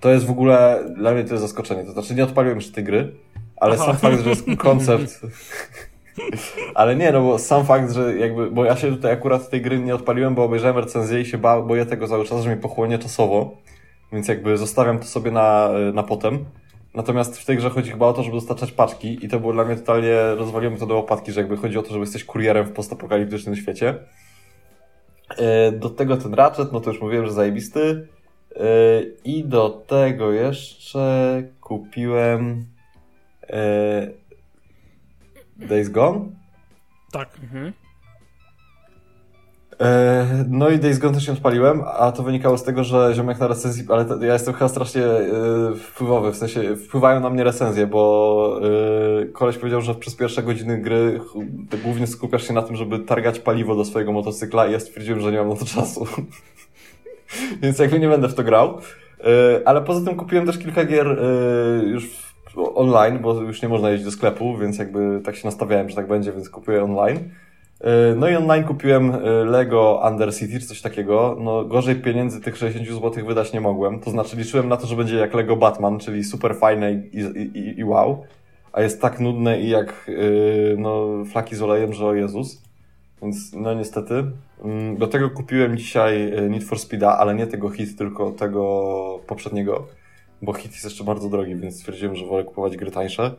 [0.00, 1.84] To jest w ogóle, dla mnie to jest zaskoczenie.
[1.84, 3.12] To znaczy, nie odpaliłem jeszcze tej gry,
[3.56, 3.84] ale Aha.
[3.84, 5.20] sam fakt, że jest koncept...
[6.74, 9.78] ale nie, no bo sam fakt, że jakby, bo ja się tutaj akurat tej gry
[9.78, 12.98] nie odpaliłem, bo obejrzałem recenzję i się ba, boję tego cały czas, że mnie pochłonie
[12.98, 13.56] czasowo,
[14.12, 16.44] więc jakby zostawiam to sobie na, na potem.
[16.94, 19.64] Natomiast w tej grze chodzi chyba o to, żeby dostarczać paczki i to było dla
[19.64, 22.66] mnie totalnie, rozwaliło mi to do łopatki, że jakby chodzi o to, żeby jesteś kurierem
[22.66, 23.94] w postapokaliptycznym świecie.
[25.38, 28.08] E, do tego ten Ratchet, no to już mówiłem, że zajebisty.
[28.56, 28.64] E,
[29.24, 32.66] I do tego jeszcze kupiłem
[33.48, 34.10] e,
[35.56, 36.20] Days Gone.
[37.12, 37.38] Tak.
[37.42, 37.72] Mhm.
[39.80, 43.38] E, no i Days Gone też się odpaliłem, a to wynikało z tego, że ziomek
[43.38, 45.30] na recenzji, ale to, ja jestem chyba strasznie e,
[45.74, 48.60] wpływowy, w sensie wpływają na mnie recenzje, bo
[49.22, 51.20] e, koleś powiedział, że przez pierwsze godziny gry
[51.84, 55.32] głównie skupiasz się na tym, żeby targać paliwo do swojego motocykla i ja stwierdziłem, że
[55.32, 56.06] nie mam na to czasu.
[57.62, 58.78] Więc jakby nie będę w to grał.
[59.64, 61.18] Ale poza tym kupiłem też kilka gier
[61.84, 62.32] już
[62.74, 66.08] online, bo już nie można jeździć do sklepu, więc jakby tak się nastawiałem, że tak
[66.08, 67.18] będzie, więc kupuję online.
[67.82, 71.36] E, no i online kupiłem e, Lego Undercity czy coś takiego.
[71.40, 74.00] No gorzej pieniędzy tych 60 zł wydać nie mogłem.
[74.00, 77.18] To znaczy liczyłem na to, że będzie jak Lego Batman, czyli super fajne i,
[77.54, 78.24] i, i wow.
[78.72, 82.62] A jest tak nudne i jak yy, no, flaki z olejem, że o Jezus.
[83.22, 84.24] Więc no niestety.
[84.64, 89.86] Mm, do tego kupiłem dzisiaj Need for Speeda, ale nie tego hit, tylko tego poprzedniego.
[90.42, 93.34] Bo hit jest jeszcze bardzo drogi, więc stwierdziłem, że wolę kupować gry tańsze.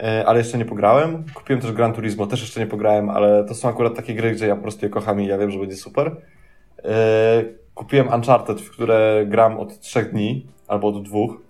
[0.00, 1.24] E, ale jeszcze nie pograłem.
[1.34, 4.46] Kupiłem też Gran Turismo, też jeszcze nie pograłem, ale to są akurat takie gry, gdzie
[4.46, 6.16] ja po prostu je kocham i ja wiem, że będzie super.
[6.84, 11.40] E, kupiłem Uncharted, w które gram od trzech dni, albo od dwóch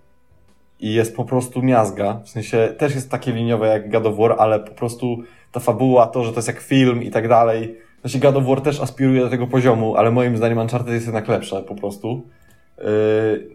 [0.80, 2.20] i jest po prostu miazga.
[2.24, 6.06] W sensie też jest takie liniowe jak God of War, ale po prostu ta fabuła,
[6.06, 7.76] to, że to jest jak film i tak dalej.
[8.08, 11.28] Sensie God of War też aspiruje do tego poziomu, ale moim zdaniem Uncharted jest jednak
[11.28, 12.22] lepsze po prostu.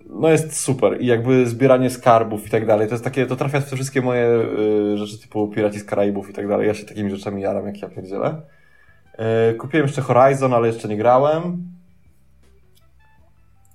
[0.09, 3.59] No jest super i jakby zbieranie skarbów i tak dalej, to jest takie, to trafia
[3.59, 6.85] w te wszystkie moje yy, rzeczy typu Piraci z Karaibów i tak dalej, ja się
[6.85, 8.41] takimi rzeczami jaram, jak ja pierdzielę.
[9.17, 11.63] Yy, kupiłem jeszcze Horizon, ale jeszcze nie grałem.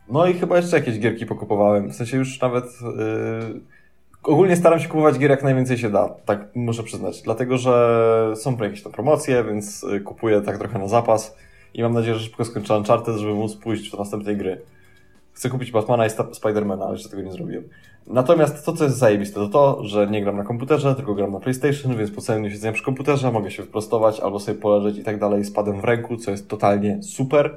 [0.09, 2.65] No i chyba jeszcze jakieś gierki pokupowałem, w sensie już nawet
[4.23, 8.57] ogólnie staram się kupować gier jak najwięcej się da, tak muszę przyznać, dlatego że są
[8.57, 11.37] jakieś tam promocje, więc kupuję tak trochę na zapas
[11.75, 14.61] i mam nadzieję, że szybko skończę Uncharted, żeby móc pójść do następnej gry
[15.37, 17.65] chcę kupić Batmana i Spidermana, ale jeszcze tego nie zrobiłem.
[18.07, 21.41] Natomiast to, co jest zajebiste, to to, że nie gram na komputerze, tylko gram na
[21.41, 25.21] PlayStation, więc po całym siedzeniu przy komputerze mogę się wyprostować albo sobie poleżeć i tak
[25.21, 27.57] dalej z padem w ręku, co jest totalnie super.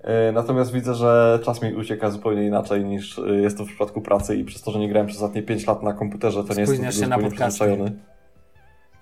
[0.00, 4.00] E, natomiast widzę, że czas mi ucieka zupełnie inaczej niż e, jest to w przypadku
[4.00, 6.60] pracy i przez to, że nie grałem przez ostatnie 5 lat na komputerze, to nie
[6.60, 7.92] jestem do zupełnie przyzwyczajony.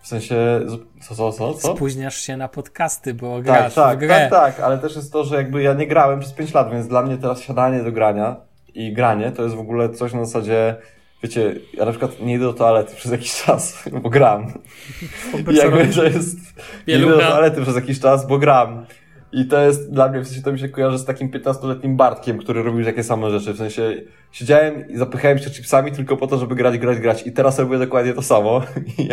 [0.09, 0.61] W sensie,
[1.01, 1.77] co, co, co, co?
[1.77, 4.29] Spóźniasz się na podcasty, bo tak, grasz tak, w grę.
[4.31, 6.89] Tak, tak, ale też jest to, że jakby ja nie grałem przez 5 lat, więc
[6.89, 8.37] dla mnie teraz siadanie do grania
[8.75, 10.77] i granie to jest w ogóle coś na zasadzie,
[11.23, 14.53] wiecie, ja na przykład nie idę do toalety przez jakiś czas, bo gram.
[15.53, 16.39] I jakby to jest,
[16.87, 18.87] nie idę do toalety przez jakiś czas, bo gram.
[19.33, 22.39] I to jest dla mnie, w sensie to mi się kojarzy z takim 15-letnim Bartkiem,
[22.39, 23.53] który robił takie same rzeczy.
[23.53, 23.95] W sensie
[24.33, 27.27] siedziałem i zapychałem się chipsami tylko po to, żeby grać, grać, grać.
[27.27, 28.63] I teraz robię dokładnie to samo.
[28.99, 29.09] I.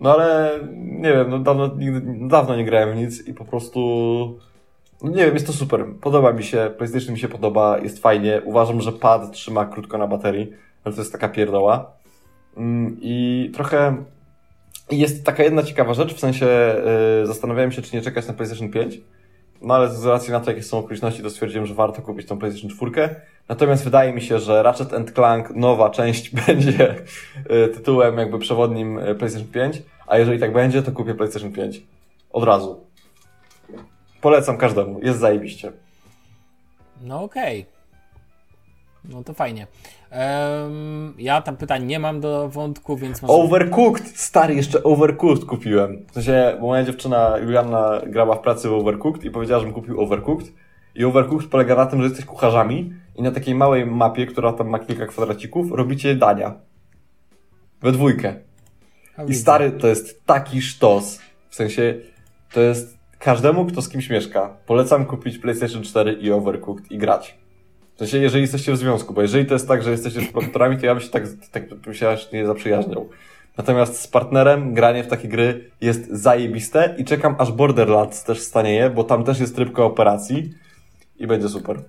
[0.00, 3.80] No ale nie wiem, no dawno, nigdy, dawno nie grałem w nic i po prostu.
[5.02, 5.86] No nie wiem, jest to super.
[6.00, 8.42] Podoba mi się, PlayStation mi się podoba, jest fajnie.
[8.44, 10.52] Uważam, że pad trzyma krótko na baterii,
[10.84, 11.92] ale to jest taka pierdoła.
[12.56, 14.04] Mm, I trochę
[14.98, 16.46] jest taka jedna ciekawa rzecz, w sensie
[17.20, 19.00] yy, zastanawiałem się, czy nie czekać na PlayStation 5.
[19.62, 22.38] No ale z racji na to, jakie są okoliczności, to stwierdziłem, że warto kupić tą
[22.38, 23.14] PlayStation 4.
[23.48, 26.94] Natomiast wydaje mi się, że Ratchet Clank, nowa część, będzie
[27.50, 29.82] yy, tytułem jakby przewodnim yy, PlayStation 5.
[30.06, 31.82] A jeżeli tak będzie, to kupię PlayStation 5.
[32.32, 32.84] Od razu.
[34.20, 35.00] Polecam każdemu.
[35.02, 35.72] Jest zajebiście.
[37.02, 37.60] No okej.
[37.60, 37.80] Okay.
[39.04, 39.66] No to fajnie.
[40.10, 43.34] Um, ja tam pytań nie mam do wątku, więc może...
[43.34, 44.18] Overcooked!
[44.18, 46.06] Stary, jeszcze Overcooked kupiłem.
[46.10, 50.00] W sensie, bo moja dziewczyna Julianna grała w pracy w Overcooked i powiedziała, żebym kupił
[50.00, 50.52] Overcooked.
[50.94, 54.68] I Overcooked polega na tym, że jesteś kucharzami i na takiej małej mapie, która tam
[54.68, 56.54] ma kilka kwadracików, robicie dania.
[57.82, 58.34] We dwójkę.
[59.28, 61.20] I stary, to jest taki sztos.
[61.48, 61.94] W sensie,
[62.52, 64.56] to jest każdemu, kto z kimś mieszka.
[64.66, 67.39] Polecam kupić PlayStation 4 i Overcooked i grać.
[68.00, 70.86] W sensie, jeżeli jesteście w związku, bo jeżeli to jest tak, że jesteście współautorami, to
[70.86, 73.08] ja bym się tak, tak się aż nie zaprzyjaźniał.
[73.56, 78.90] Natomiast z partnerem granie w takie gry jest zajebiste i czekam aż Borderlands też stanieje,
[78.90, 80.54] bo tam też jest tryb kooperacji
[81.18, 81.82] i będzie super.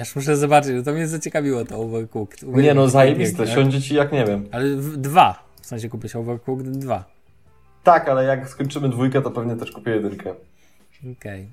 [0.00, 2.42] Aż muszę zobaczyć, to mnie zaciekawiło to Overcooked.
[2.42, 3.54] Nie no, zajebiste, Piękne.
[3.54, 4.48] siądzie ci jak nie wiem.
[4.52, 5.44] Ale w, dwa.
[5.60, 7.04] W sensie kupię się Overcooked 2.
[7.82, 10.34] Tak, ale jak skończymy dwójkę, to pewnie też kupię jedynkę.
[11.18, 11.48] Okej.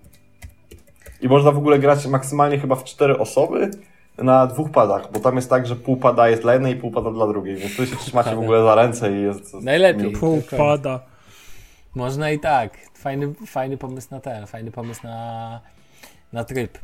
[1.22, 3.72] I można w ogóle grać maksymalnie chyba w cztery osoby
[4.18, 6.92] na dwóch padach, bo tam jest tak, że pół pada jest dla jednej i pół
[6.92, 9.54] pada dla drugiej, więc wtedy się trzymacie w ogóle za ręce i jest...
[9.54, 10.08] Najlepiej.
[10.08, 10.20] miło.
[10.20, 11.00] Pół pada.
[11.96, 12.78] Można i tak.
[12.94, 15.62] Fajny, fajny pomysł na ten, fajny pomysł na,
[16.34, 16.78] na tryb.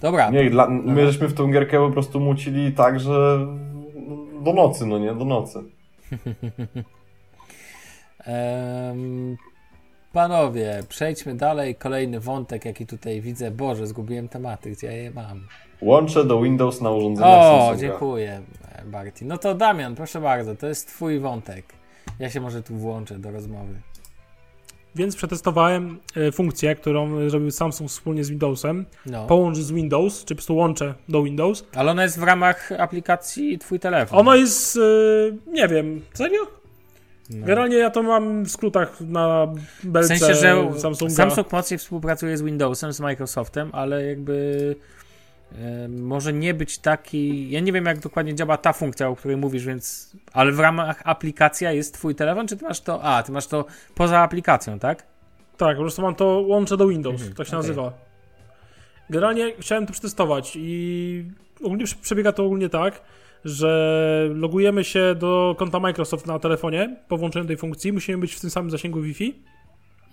[0.00, 3.46] Dobra, Nie, dla, my żeśmy w tą gierkę po prostu mucili tak, że
[4.42, 5.58] do nocy, no nie, do nocy.
[8.26, 9.36] Em,
[10.12, 11.74] panowie, przejdźmy dalej.
[11.74, 13.50] Kolejny wątek, jaki tutaj widzę.
[13.50, 15.46] Boże, zgubiłem tematy, gdzie ja je mam.
[15.80, 17.76] Łączę do Windows na urządzeniach O, Samsunga.
[17.80, 18.42] dziękuję,
[18.86, 19.24] Barty.
[19.24, 21.64] No to Damian, proszę bardzo, to jest twój wątek.
[22.18, 23.74] Ja się może tu włączę do rozmowy.
[24.94, 28.86] Więc przetestowałem e, funkcję, którą zrobił Samsung wspólnie z Windowsem.
[29.06, 29.26] No.
[29.26, 31.64] Połącz z Windows, czy po prostu łączę do Windows.
[31.74, 34.18] Ale ona jest w ramach aplikacji twój telefon.
[34.18, 34.80] Ono jest, e,
[35.52, 36.38] nie wiem, serio?
[37.30, 37.46] No.
[37.46, 39.46] Generalnie ja to mam w skrótach na
[39.82, 41.14] W belce sensie, że Samsunga.
[41.14, 44.76] Samsung mocniej współpracuje z Windowsem, z Microsoftem, ale jakby
[45.58, 47.50] e, może nie być taki.
[47.50, 50.12] Ja nie wiem, jak dokładnie działa ta funkcja, o której mówisz, więc.
[50.32, 53.02] Ale w ramach aplikacja jest twój telefon, czy ty masz to.
[53.02, 53.64] A, ty masz to
[53.94, 55.06] poza aplikacją, tak?
[55.56, 57.58] Tak, po prostu mam to łączę do Windows, Mhm, tak się okej.
[57.68, 57.92] nazywa.
[59.10, 61.24] Generalnie chciałem to przetestować i
[61.64, 63.00] ogólnie prze- przebiega to ogólnie tak,
[63.44, 68.40] że logujemy się do konta Microsoft na telefonie po włączeniu tej funkcji, musimy być w
[68.40, 69.34] tym samym zasięgu Wi-Fi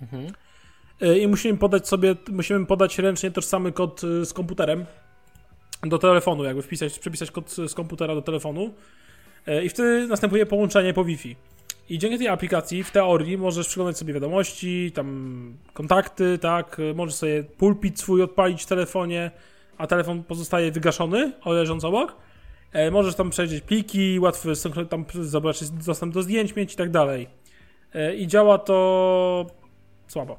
[0.02, 0.28] Mhm.
[1.02, 4.86] y, i musimy podać sobie, musimy podać ręcznie tożsamy kod y, z komputerem
[5.84, 8.74] do telefonu, jakby wpisać, przepisać kod z komputera do telefonu
[9.48, 11.36] y, i wtedy następuje połączenie po Wi-Fi.
[11.90, 17.16] I dzięki tej aplikacji w teorii możesz przeglądać sobie wiadomości, tam kontakty, tak, y, możesz
[17.16, 19.32] sobie pulpit swój odpalić w telefonie,
[19.78, 22.16] a telefon pozostaje wygaszony, leżąc obok.
[22.74, 26.92] E, możesz tam przejrzeć pliki, łatwo synchro- tam zobaczyć dostęp do zdjęć mieć i tak
[26.92, 27.28] dalej.
[27.94, 29.46] E, I działa to
[30.08, 30.38] słabo.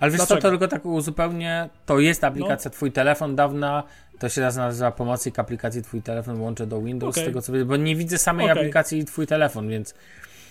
[0.00, 0.40] Ale wiesz co, Dlaczego?
[0.42, 1.68] to tylko tak uzupełnię.
[1.86, 3.82] To jest aplikacja Twój telefon dawna.
[4.18, 7.24] To się teraz nazywa pomocnik aplikacji Twój telefon łączę do Windows, Okej.
[7.24, 8.58] z tego co wiem, bo nie widzę samej Okej.
[8.58, 9.94] aplikacji Twój telefon, więc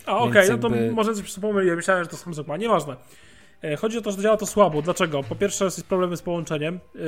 [0.05, 2.95] A okej, no to jakby- może coś pomyliłem, myślałem, że to Samsung ma, nieważne.
[3.65, 4.81] E, Chodzi o to, że działa to słabo.
[4.81, 5.23] Dlaczego?
[5.23, 6.79] Po pierwsze jest problemy z połączeniem.
[6.95, 7.01] Yy,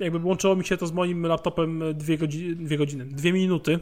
[0.00, 3.78] jakby łączyło mi się to z moim laptopem dwie, godzi dwie godziny, dwie minuty.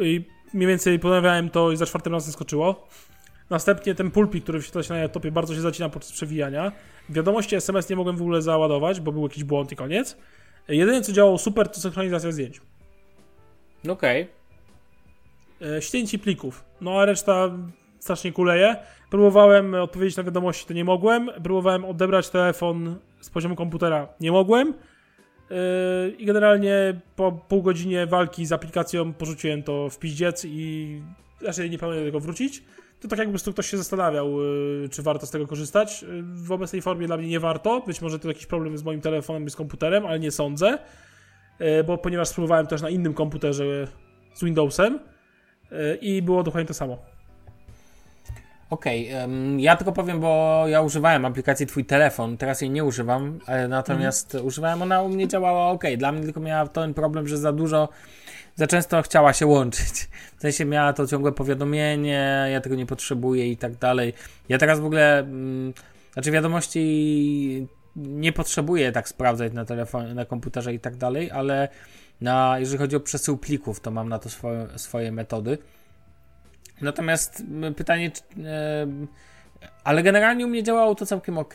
[0.00, 0.24] I
[0.54, 2.88] mniej więcej ponawiałem to i za czwartym razem skoczyło.
[3.50, 6.72] Następnie ten pulpit, który wyświetla się na laptopie, bardzo się zacina podczas przewijania.
[7.08, 10.16] Wiadomości SMS nie mogłem w ogóle załadować, bo był jakiś błąd i koniec.
[10.68, 12.60] E, Jedyne, co działało super, to synchronizacja zdjęć.
[13.88, 14.28] okej.
[15.62, 16.64] e, ścięci plików.
[16.80, 17.50] No a reszta
[18.06, 18.76] strasznie kuleje.
[19.10, 21.30] Próbowałem odpowiedzieć na wiadomości, to nie mogłem.
[21.42, 24.74] Próbowałem odebrać telefon z poziomu komputera, nie mogłem.
[25.50, 25.56] Yy,
[26.18, 31.02] I generalnie po pół godzinie walki z aplikacją porzuciłem to w piździec i
[31.42, 32.62] raczej nie planuję do tego wrócić.
[33.00, 36.02] To tak jakby po prostu ktoś się zastanawiał, yy, czy warto z tego korzystać.
[36.02, 37.80] Yy, W obecnej formie dla mnie nie warto.
[37.86, 40.78] Być może to jakiś problem z moim telefonem i z komputerem, ale nie sądzę.
[41.86, 43.64] Bo ponieważ spróbowałem też na innym komputerze
[44.34, 44.98] z Windowsem,
[46.00, 47.15] i było dokładnie to samo.
[48.70, 53.38] Okej, em, ja tylko powiem, bo ja używałem aplikacji Twój telefon, teraz jej nie używam,
[53.46, 55.84] e, natomiast używałem, ona u mnie działała ok.
[55.98, 57.88] Dla mnie tylko miała ten problem, że za dużo,
[58.54, 60.08] za często chciała się łączyć.
[60.38, 64.12] W sensie miała to ciągłe powiadomienie, ja tego nie potrzebuję i tak dalej.
[64.48, 65.72] Ja teraz w ogóle, mm,
[66.12, 71.68] znaczy wiadomości nie potrzebuję tak sprawdzać na telefonie, na komputerze i tak dalej, ale
[72.20, 75.58] na, jeżeli chodzi o przesył plików, to mam na to swoje, swoje metody.
[76.80, 77.42] Natomiast
[77.76, 78.10] pytanie,
[78.44, 78.86] e,
[79.84, 81.54] ale generalnie u mnie działało to całkiem ok.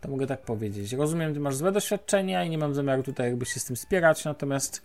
[0.00, 0.92] To mogę tak powiedzieć.
[0.92, 4.24] Rozumiem, ty masz złe doświadczenia i nie mam zamiaru tutaj jakby się z tym spierać,
[4.24, 4.82] natomiast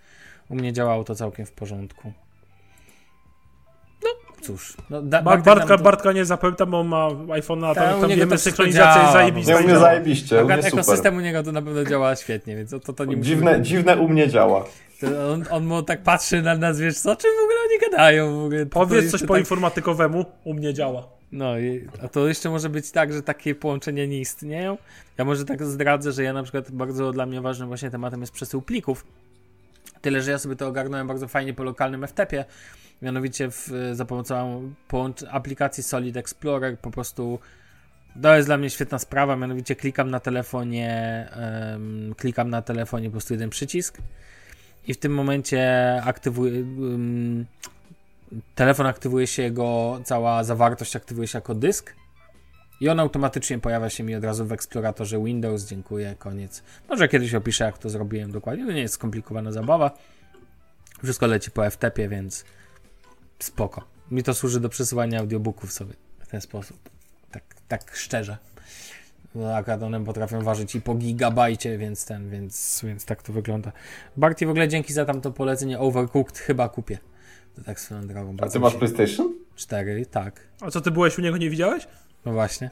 [0.50, 2.14] u mnie działało to całkiem w porządku.
[4.04, 4.10] No
[4.42, 4.78] cóż.
[4.90, 8.38] No, da, Bartek Bartka, to- Bartka nie zapamiętam, bo ma iPhone'a, Tak, tam, tam wiemy,
[8.38, 9.52] synchronizacja jest zajebista.
[9.52, 10.80] Nie, u i mnie zajebiście, u mnie super.
[10.80, 13.62] ekosystem u niego to na pewno działa świetnie, więc to, to, to nie musimy- Dziwne,
[13.62, 14.66] dziwne u mnie działa.
[15.00, 17.92] To On, on mu tak patrzy na nas, wiesz co, o czym w ogóle oni
[17.92, 18.66] gadają w ogóle.
[18.66, 21.08] Powiedz coś po tak- informatykowemu, u mnie działa.
[21.32, 24.78] No, i- a to jeszcze może być tak, że takie połączenia nie istnieją.
[25.18, 28.34] Ja może tak zdradzę, że ja na przykład bardzo dla mnie ważnym właśnie tematem jest
[28.34, 29.06] przesył plików.
[30.02, 32.46] Tyle, że ja sobie to ogarnąłem bardzo fajnie po lokalnym FTP-ie.
[33.02, 34.62] Mianowicie w, za pomocą
[35.32, 37.40] aplikacji Solid Explorer po prostu
[38.22, 40.90] to jest dla mnie świetna sprawa, mianowicie klikam na telefonie
[41.32, 43.98] em, klikam na telefonie po prostu jeden przycisk
[44.90, 45.62] i w tym momencie
[46.04, 47.46] aktywuję em,
[48.56, 51.96] telefon aktywuje się jego cała zawartość aktywuje się jako dysk
[52.82, 55.66] I on automatycznie pojawia się mi od razu w eksploratorze Windows.
[55.66, 56.64] Dziękuję, koniec.
[56.90, 58.66] Może kiedyś opiszę, jak to zrobiłem dokładnie.
[58.66, 59.92] To nie jest skomplikowana zabawa.
[61.04, 62.46] Wszystko leci po FTP, więc
[63.40, 63.84] spoko.
[64.12, 66.90] Mi to służy do przesyłania audiobooków sobie w ten sposób.
[67.32, 68.38] Tak, tak szczerze.
[69.36, 73.72] Bo akurat one potrafią ważyć i po gigabajcie, więc ten, więc, więc tak to wygląda.
[74.18, 76.98] Barty, w ogóle dzięki za tamto polecenie Overcooked chyba kupię.
[77.56, 78.36] To tak swoją drogą.
[78.42, 79.34] A ty masz PlayStation?
[79.56, 80.40] 4, tak.
[80.62, 81.88] A co, ty byłeś u niego, nie widziałeś?
[82.26, 82.70] No właśnie.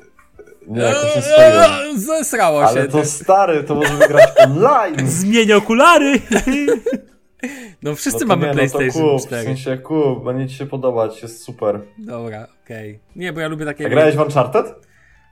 [0.67, 1.37] Nie, jakoś nie.
[1.37, 2.67] Eee, Zesrało się.
[2.67, 5.07] Ale to stary, to możemy grać online.
[5.19, 6.19] Zmień okulary!
[7.83, 9.43] No wszyscy No mamy nie, PlayStation no to kup, 4.
[9.43, 11.81] W sensie kup, będzie ci się podobać, jest super.
[11.97, 12.99] Dobra, okej.
[13.15, 13.85] Nie, bo ja lubię takie...
[13.85, 14.65] A grałeś w Uncharted?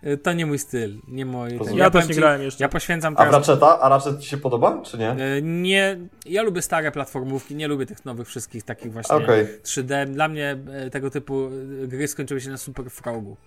[0.06, 1.60] Y, To nie mój styl, nie mój...
[1.60, 1.76] ten-.
[1.76, 2.64] Ja powiem też nie ci, grałem jeszcze.
[2.64, 3.26] Ja poświęcam A.
[3.26, 3.80] Ratcheta?
[3.80, 5.12] A Ratchet ci się podoba, czy nie?
[5.12, 9.48] Y, Nie, ja lubię stare platformówki, nie lubię tych nowych wszystkich takich właśnie Okej.
[9.64, 10.06] 3D.
[10.10, 11.50] Dla mnie e, tego typu
[11.84, 13.38] e, gry skończyły się na Super Frogu.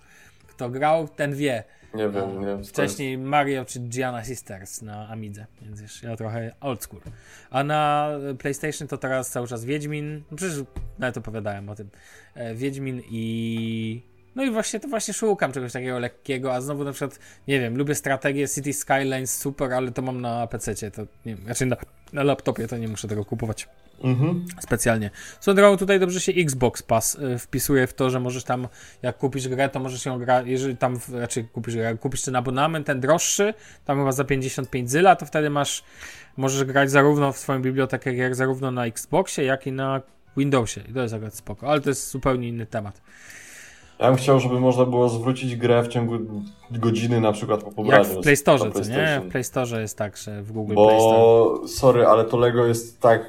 [0.47, 1.63] Kto grał, ten wie.
[1.93, 2.63] Nie wiem, nie wiem.
[2.63, 7.01] Wcześniej Mario czy Gianna Sisters na Amidze, więc wiesz, ja trochę old school.
[7.49, 10.57] A na PlayStation to teraz cały czas Wiedźmin, no przecież
[10.99, 11.89] nawet opowiadałem o tym.
[12.35, 14.01] E, Wiedźmin i...
[14.35, 17.77] No i właśnie to właśnie szukam czegoś takiego lekkiego, a znowu na przykład, nie wiem,
[17.77, 21.77] lubię strategię City Skylines, super, ale to mam na PC, to nie wiem, znaczy na,
[22.13, 23.67] na laptopie to nie muszę tego kupować.
[24.03, 24.45] Mhm.
[24.59, 25.09] specjalnie.
[25.39, 28.67] Swoją drogą tutaj dobrze się Xbox Pass y, wpisuje w to, że możesz tam,
[29.01, 32.35] jak kupisz grę, to możesz ją grać, jeżeli tam, raczej kupisz grę, jak kupisz ten
[32.35, 33.53] abonament, ten droższy,
[33.85, 35.83] tam chyba za 55 zyla, to wtedy masz,
[36.37, 40.01] możesz grać zarówno w swoją bibliotekę gier, zarówno na Xboxie, jak i na
[40.37, 40.81] Windowsie.
[40.89, 43.01] I to jest akurat spoko, ale to jest zupełnie inny temat.
[43.99, 46.17] Ja bym chciał, żeby można było zwrócić grę w ciągu
[46.71, 48.03] godziny na przykład po pobraniu.
[48.09, 49.21] Jak w Play Store, co nie?
[49.25, 51.17] W Play Store jest tak, że w Google Play Store.
[51.17, 53.25] Bo, sorry, ale to Lego jest tak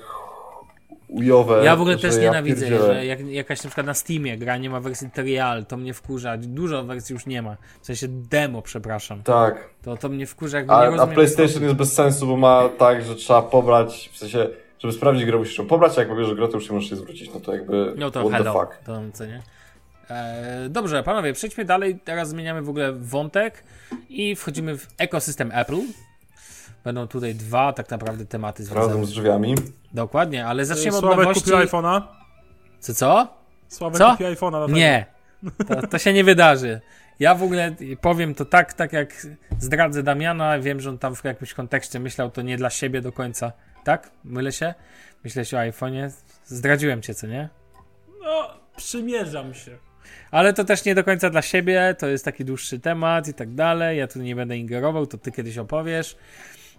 [1.08, 2.94] ujowe, Ja w ogóle też ja nienawidzę, pierdzielę.
[2.94, 6.36] że jak jakaś na przykład na Steamie gra nie ma wersji trial, to mnie wkurza.
[6.36, 7.56] Dużo wersji już nie ma.
[7.82, 9.22] W sensie demo, przepraszam.
[9.22, 11.14] Tak, To, to mnie wkurza, jakby a, nie a rozumiem.
[11.14, 14.48] PlayStation jest bez sensu, bo ma tak, że trzeba pobrać, w sensie,
[14.78, 17.00] żeby sprawdzić grę musisz ją pobrać, a jak pobierzesz grę, to już nie możesz jej
[17.00, 18.52] zwrócić, no to jakby, No to what hello.
[18.52, 18.84] the fuck.
[18.86, 19.42] To co nie?
[20.10, 22.00] E, dobrze, panowie, przejdźmy dalej.
[22.04, 23.64] Teraz zmieniamy w ogóle wątek
[24.08, 25.76] i wchodzimy w ekosystem Apple.
[26.84, 29.06] Będą tutaj dwa tak naprawdę tematy Razem związane.
[29.06, 29.54] z drzwiami.
[29.94, 31.42] Dokładnie, ale zaczniemy od Sławek nowości.
[31.44, 32.02] kupił iPhone'a.
[32.80, 33.28] Co, co?
[33.68, 34.10] Sławek Co?
[34.10, 34.50] kupił iPhone'a.
[34.50, 34.78] dlatego.
[34.78, 35.06] Nie,
[35.68, 36.80] to, to się nie wydarzy.
[37.18, 39.26] Ja w ogóle powiem to tak, tak jak
[39.58, 43.12] zdradzę Damiana, wiem, że on tam w jakimś kontekście myślał to nie dla siebie do
[43.12, 43.52] końca.
[43.84, 44.10] Tak?
[44.24, 44.74] Mylę się?
[45.24, 46.10] Myślałeś o iPhone'ie?
[46.44, 47.48] Zdradziłem cię, co nie?
[48.22, 49.78] No, przymierzam się.
[50.30, 53.54] Ale to też nie do końca dla siebie, to jest taki dłuższy temat i tak
[53.54, 53.98] dalej.
[53.98, 56.16] Ja tu nie będę ingerował, to ty kiedyś opowiesz.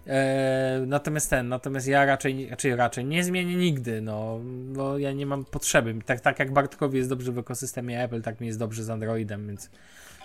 [0.06, 4.40] Eee, natomiast ten, natomiast ja raczej, raczej, raczej nie zmienię nigdy, no,
[4.72, 5.94] bo ja nie mam potrzeby.
[6.06, 9.46] Tak, tak jak Bartkowi jest dobrze w ekosystemie Apple, tak mi jest dobrze z Androidem,
[9.46, 9.70] więc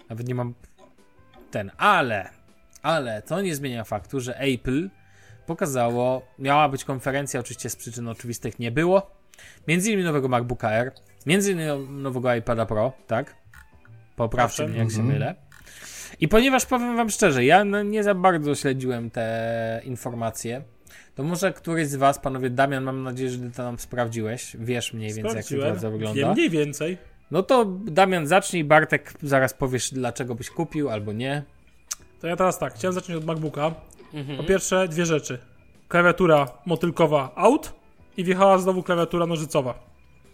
[0.10, 0.54] nawet nie mam
[1.52, 2.30] ten, ale,
[2.82, 4.90] ale to nie zmienia faktu, że Apple
[5.46, 9.12] pokazało, miała być konferencja, oczywiście z przyczyn oczywistych nie było,
[9.68, 10.92] między innymi nowego MacBooka Air,
[11.28, 13.36] między innymi nowego iPada Pro, tak?
[14.16, 14.70] Poprawcie Proszę.
[14.72, 15.14] mnie, jak się Mhm.
[15.14, 15.36] mylę.
[16.20, 20.62] I ponieważ powiem wam szczerze, ja no, nie za bardzo śledziłem te informacje,
[21.16, 24.94] to może któryś z was, panowie Damian, mam nadzieję, że ty to nam sprawdziłeś, wiesz
[24.94, 25.66] mniej więcej, jak Sprawdziłem.
[25.66, 26.22] sytuacja wygląda.
[26.22, 26.98] Wiem mniej więcej.
[27.32, 31.44] No to Damian zacznij, Bartek zaraz powiesz, dlaczego byś kupił albo nie.
[32.22, 33.72] To ja teraz tak, chciałem zacząć od MacBooka.
[34.14, 34.38] Mhm.
[34.38, 35.38] Po pierwsze, dwie rzeczy.
[35.88, 37.74] Klawiatura motylkowa out
[38.18, 39.88] i wjechała znowu klawiatura nożycowa.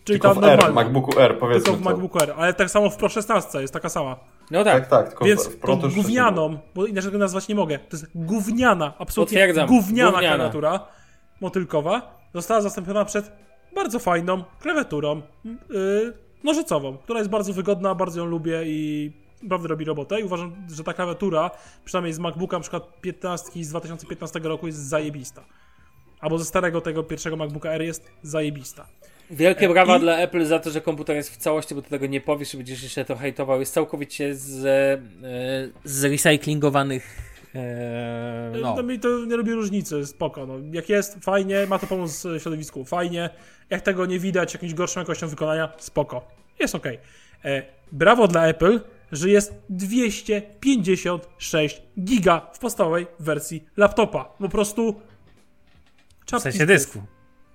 [0.03, 0.73] Czyli Tylko ta w R.
[0.73, 1.89] MacBooku R, powiedzmy tylko w to.
[1.89, 4.15] MacBooku R, ale tak samo w Pro 16 jest taka sama.
[4.51, 7.97] No Tak, tak, tylko Więc w, Pro gównianą, bo inaczej tego nazwać nie mogę, to
[7.97, 10.35] jest gówniana, absolutnie Potwierdzam, gówniana, gówniana.
[10.35, 10.87] klawiatura
[11.41, 13.31] motylkowa, została zastąpiona przed
[13.75, 19.11] bardzo fajną klawiaturą yy, nożycową, która jest bardzo wygodna, bardzo ją lubię i
[19.43, 21.51] naprawdę robi robotę i uważam, że ta klawiatura,
[21.85, 25.43] przynajmniej z MacBooka na przykład 15 z 2015 roku jest zajebista.
[26.19, 28.87] Albo ze starego tego pierwszego MacBooka R jest zajebista.
[29.31, 32.05] Wielkie brawa I- dla Apple za to, że komputer jest w całości, bo ty tego
[32.05, 33.59] nie powiesz i będziesz jeszcze to hejtował.
[33.59, 34.97] Jest całkowicie z, e,
[35.89, 37.33] z recyklingowanych.
[37.55, 38.75] E, no.
[38.75, 38.83] No.
[38.83, 40.45] mi to nie robi różnicy, spoko.
[40.45, 40.53] No.
[40.71, 43.29] Jak jest, fajnie, ma to pomóc e, środowisku, fajnie.
[43.69, 46.27] Jak tego nie widać jakąś gorszą jakością wykonania, spoko.
[46.59, 46.85] Jest ok.
[47.45, 48.79] E, brawo dla Apple,
[49.11, 54.25] że jest 256 giga w podstawowej wersji laptopa.
[54.39, 55.01] Po prostu
[56.21, 56.67] W czapki sensie z głów.
[56.67, 57.03] dysku.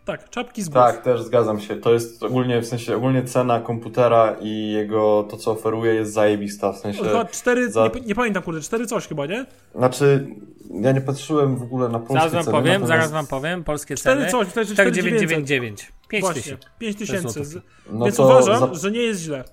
[0.09, 0.85] Tak, czapki z głów.
[0.85, 1.77] Tak, też zgadzam się.
[1.77, 6.73] To jest ogólnie, w sensie, ogólnie cena komputera i jego, to co oferuje jest zajebista,
[6.73, 7.03] w sensie...
[7.05, 9.47] Chyba 4, za- nie, nie pamiętam kurde, 4 coś chyba, nie?
[9.75, 10.27] Znaczy,
[10.71, 13.65] ja nie patrzyłem w ogóle na polskie Zaraz wam ceny, powiem, natomiast- zaraz wam powiem.
[13.65, 14.31] Polskie 4 ceny.
[14.31, 15.45] coś, to jest 4 4900.
[15.47, 15.93] 999.
[16.09, 16.67] 5 Właśnie, tysięcy.
[16.79, 17.61] 5 tysięcy.
[17.91, 19.45] No Więc uważam, za- że nie jest źle.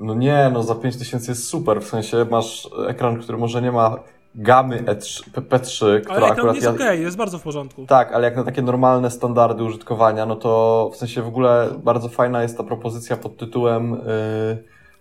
[0.00, 3.96] No nie, no za 5000 jest super, w sensie masz ekran, który może nie ma
[4.34, 6.54] gamy E3, P3, która Ale akurat...
[6.54, 7.86] jest ja- okej, jest bardzo w porządku.
[7.86, 12.08] Tak, ale jak na takie normalne standardy użytkowania, no to w sensie w ogóle bardzo
[12.08, 13.98] fajna jest ta propozycja pod tytułem, yy,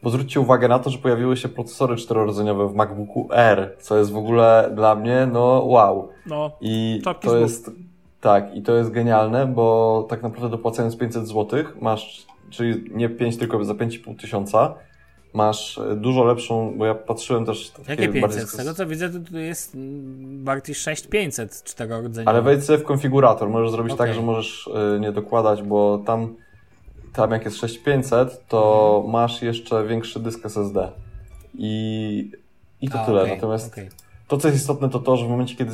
[0.03, 4.11] bo zwróćcie uwagę na to, że pojawiły się procesory czterorodzeniowe w MacBooku R, co jest
[4.11, 6.09] w ogóle dla mnie, no wow.
[6.25, 7.71] No, I to jest,
[8.21, 13.37] tak, i to jest genialne, bo tak naprawdę dopłacając 500 zł, masz, czyli nie 5,
[13.37, 14.73] tylko za 5,5 tysiąca,
[15.37, 17.71] masz e, dużo lepszą, bo ja patrzyłem też...
[17.87, 18.21] Jakie 500?
[18.21, 19.77] bardziej Z tego co widzę, to tu jest
[20.43, 22.29] bardziej 6500 czterorodzeniowe.
[22.31, 24.07] Ale wejdź sobie w konfigurator, możesz zrobić Okej.
[24.07, 26.35] tak, że możesz y, nie dokładać, bo tam,
[27.13, 29.11] tam jak jest 6500, to Mhm.
[29.11, 30.91] masz jeszcze większy dysk SSD.
[31.55, 32.31] I,
[32.81, 33.21] i to A, tyle.
[33.21, 33.89] okej, Natomiast okej.
[34.27, 35.71] to, co jest istotne, to to, że w momencie, kiedy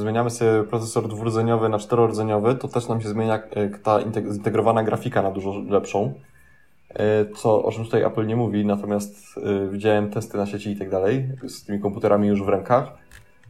[0.00, 4.82] zmieniamy sobie procesor dwurdzeniowy na czterorodzeniowy, to też nam się zmienia y, ta integ- zintegrowana
[4.82, 6.14] grafika na dużo lepszą.
[6.90, 10.76] Y, Co, o czym tutaj Apple nie mówi, natomiast y, widziałem testy na sieci i
[10.76, 12.92] tak dalej, z tymi komputerami już w rękach.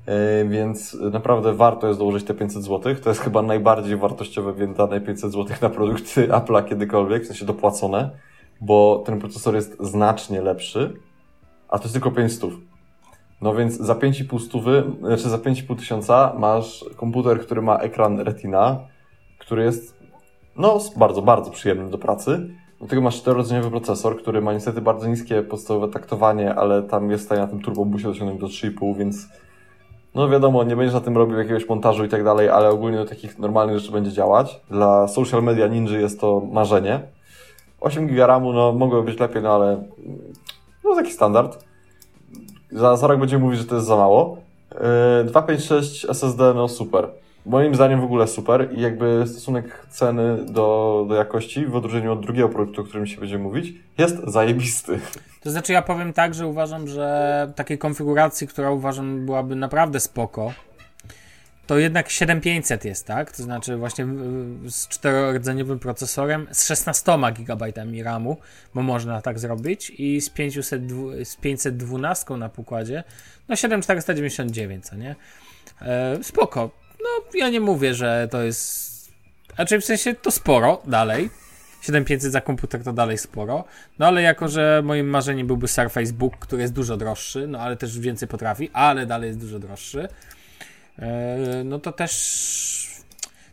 [0.07, 2.95] Yy, Więc naprawdę warto jest dołożyć te 500 zł.
[3.03, 8.11] To jest chyba najbardziej wartościowe wydane 500 zł na produkty Apple'a kiedykolwiek, w sensie dopłacone,
[8.61, 10.95] bo ten procesor jest znacznie lepszy,
[11.68, 12.51] a to jest tylko 500.
[13.41, 18.80] No więc za 5,5 stówy, znaczy za 5,5 tysiąca masz komputer, który ma ekran Retina,
[19.38, 20.01] który jest
[20.57, 22.51] no bardzo, bardzo przyjemny do pracy.
[22.81, 27.24] Do tego masz czterorodzeniowy procesor, który ma niestety bardzo niskie podstawowe taktowanie, ale tam jest
[27.24, 29.28] w stanie na tym turbobusie osiągnąć do 3,5, więc
[30.14, 33.05] no wiadomo, nie będziesz na tym robił jakiegoś montażu i tak dalej, ale ogólnie do
[33.05, 34.61] takich normalnych rzeczy będzie działać.
[34.70, 37.01] Dla social media ninja jest to marzenie.
[37.81, 39.85] 8 GB RAMu, no mogłoby być lepiej, no ale
[40.85, 41.64] no taki standard.
[42.72, 44.37] Za, za rok będziemy mówić, że to jest za mało.
[45.18, 47.09] Yy, 256 SSD, no super.
[47.47, 52.20] Moim zdaniem w ogóle super i jakby stosunek ceny do, do jakości w odróżnieniu od
[52.20, 55.01] drugiego produktu, o którym się będzie mówić, jest zajebisty.
[55.41, 60.53] To znaczy ja powiem tak, że uważam, że takiej konfiguracji, która uważam byłaby naprawdę spoko,
[61.66, 63.32] to jednak 7500 jest, tak?
[63.32, 64.07] To znaczy właśnie
[64.66, 67.72] z czterordzeniowym procesorem, z 16 GB
[68.05, 68.36] RAMu,
[68.74, 73.05] bo można tak zrobić i z, 500, dwu- z 512 na pokładzie,
[73.49, 75.16] no 7499, co nie?
[75.82, 76.70] E, spoko.
[77.03, 78.90] No ja nie mówię, że to jest...
[79.55, 81.30] Znaczy w sensie to sporo dalej,
[81.82, 83.64] 7500 za komputer to dalej sporo.
[83.98, 87.76] No ale jako, że moim marzeniem byłby Surface Book, który jest dużo droższy, no ale
[87.76, 90.09] też więcej potrafi, ale dalej jest dużo droższy,
[90.98, 92.80] e, no to też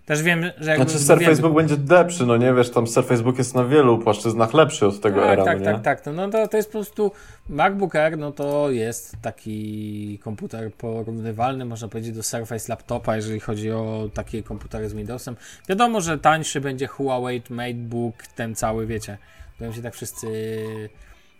[0.07, 0.85] też wiem, że jakby...
[0.85, 3.99] Znaczy Surface wiem, Book będzie lepszy, no nie wiesz, tam Surface Book jest na wielu
[3.99, 5.65] płaszczyznach lepszy od tego tak, era, tak, nie?
[5.65, 7.11] tak, tak, to, no to, to jest po prostu
[7.49, 13.71] MacBook Air, no to jest taki komputer porównywalny, można powiedzieć, do Surface Laptopa, jeżeli chodzi
[13.71, 15.35] o takie komputery z Windowsem.
[15.69, 19.17] Wiadomo, że tańszy będzie Huawei MateBook, ten cały, wiecie,
[19.55, 20.27] którym się tak wszyscy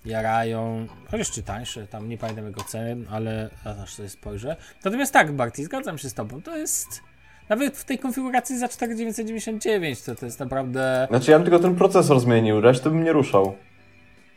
[0.06, 3.50] jarają, chociaż czy tańszy, tam nie pamiętam jego ceny, ale
[3.84, 4.56] aż sobie spojrzę.
[4.86, 7.07] Natomiast tak, Barty, zgadzam się z tobą, to jest
[7.50, 11.76] nawet w tej konfiguracji za 4999 to, to jest naprawdę, Znaczy ja bym tylko ten
[11.76, 13.56] procesor zmienił, resztę bym nie ruszał.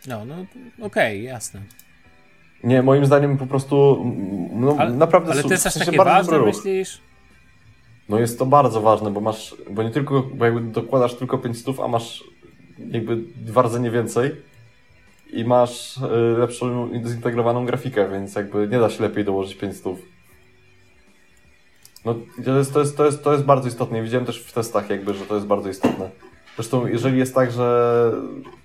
[0.08, 0.46] no, no
[0.86, 1.60] okej, jasne.
[2.64, 4.04] Nie, moim zdaniem po prostu,
[4.52, 7.00] no Ale, naprawdę ale to jest aż takie ważne, myślisz?
[8.08, 11.80] No jest to bardzo ważne, bo masz, bo nie tylko, bo jakby dokładasz tylko 500,
[11.80, 12.24] a masz
[12.90, 14.30] jakby dwa rdzenie więcej
[15.32, 16.00] i masz y,
[16.38, 19.96] lepszą zintegrowaną grafikę, więc jakby nie da się lepiej dołożyć 500.
[22.04, 24.02] No to jest, to jest, to jest, to jest bardzo istotne.
[24.02, 26.10] Widziałem też w testach jakby, że to jest bardzo istotne.
[26.56, 28.12] Zresztą jeżeli jest tak, że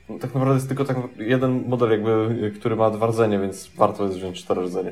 [0.08, 4.18] tak naprawdę jest tylko tak jeden model jakby, który ma dwa rdzenie, więc warto jest
[4.18, 4.92] wziąć cztery rdzenie.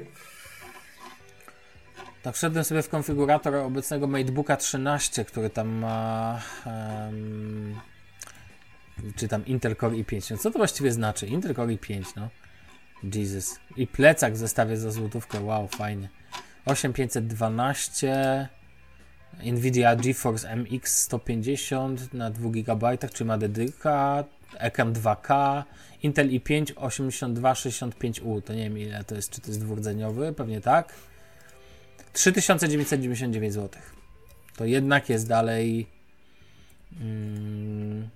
[2.23, 6.39] Tak, wszedłem sobie w konfigurator obecnego MateBooka 13, który tam ma.
[6.65, 7.79] em,
[9.15, 10.31] czy tam Intel Core i5.
[10.31, 11.27] No co to właściwie znaczy?
[11.27, 12.29] Intel Core i5, no.
[13.15, 13.59] Jesus.
[13.77, 15.41] I plecak w zestawie za złotówkę.
[15.41, 16.09] Wow, fajnie.
[16.65, 18.49] 8512.
[19.43, 24.23] Nvidia GeForce MX 150 na 2 GB, czy ma dedyka,
[24.59, 25.63] ekran 2K,
[26.03, 30.93] Intel i5 8265U, to nie wiem ile to jest, czy to jest dwurdzeniowy, pewnie tak.
[32.13, 33.81] 3999 zł.
[34.55, 35.87] To jednak jest dalej.
[37.01, 38.09] Mm,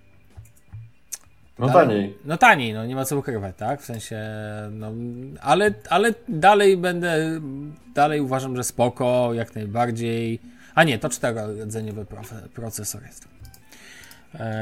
[1.60, 2.18] No dalej- taniej.
[2.26, 3.82] No taniej, no nie ma co ukrywać, tak?
[3.82, 4.20] W sensie,
[4.72, 4.92] no,
[5.42, 7.42] ale, ale dalej będę,
[7.96, 10.40] dalej uważam, że spoko, jak najbardziej.
[10.76, 13.28] A nie, to czterodzeniowy profe- procesor jest.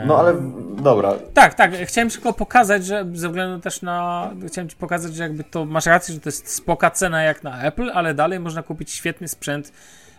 [0.06, 0.36] No ale
[0.82, 1.72] dobra, tak, tak.
[1.74, 4.30] Chciałem tylko pokazać, że ze względu też na.
[4.48, 7.62] Chciałem Ci pokazać, że jakby to masz rację, że to jest spoka cena jak na
[7.64, 9.72] Apple, ale dalej można kupić świetny sprzęt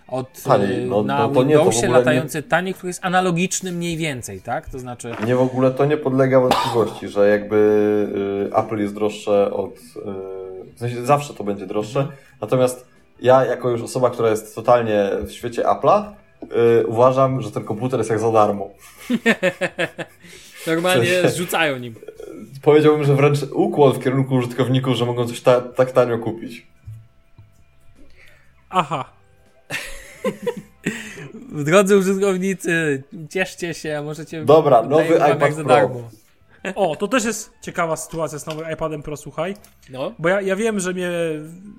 [0.08, 2.88] od Taniej, y, no- na no to nie, to Windowsie ogóle nie- latający taniej, który
[2.88, 4.68] jest analogiczny mniej więcej, tak?
[4.68, 5.14] To znaczy...
[5.26, 7.56] Nie w ogóle to nie podlega wątpliwości, że jakby
[8.52, 9.70] y, Apple jest droższe od.
[9.76, 9.80] Y,
[10.74, 12.08] w sensie zawsze to będzie droższe.
[12.40, 12.86] Natomiast
[13.20, 16.12] ja, jako już osoba, która jest totalnie w świecie Apple'a,
[16.82, 18.70] y, uważam, że ten komputer jest jak za darmo.
[20.66, 21.94] Normalnie W sensie- zrzucają nim.
[22.62, 26.66] Powiedziałbym, że wręcz ukłon w kierunku użytkowników, że mogą coś ta, tak tanio kupić.
[28.70, 29.04] Aha.
[31.64, 34.44] Drodzy użytkownicy, cieszcie się, możecie...
[34.44, 35.64] Dobra, nowy iPad Pro.
[35.64, 36.00] darmo.
[36.74, 39.56] O, to też jest ciekawa sytuacja z nowym iPadem Pro, słuchaj.
[39.90, 40.12] No.
[40.18, 41.10] Bo ja, ja wiem, że mnie,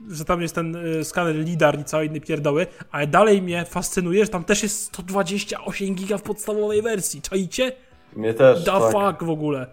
[0.09, 4.25] że tam jest ten y, skaner LIDAR i całe inne pierdoły, ale dalej mnie fascynuje,
[4.25, 7.21] że tam też jest 128 giga w podstawowej wersji.
[7.21, 7.71] Czajcie?
[8.15, 8.63] Mnie też.
[8.63, 8.91] Da tak.
[8.91, 9.67] fuck w ogóle.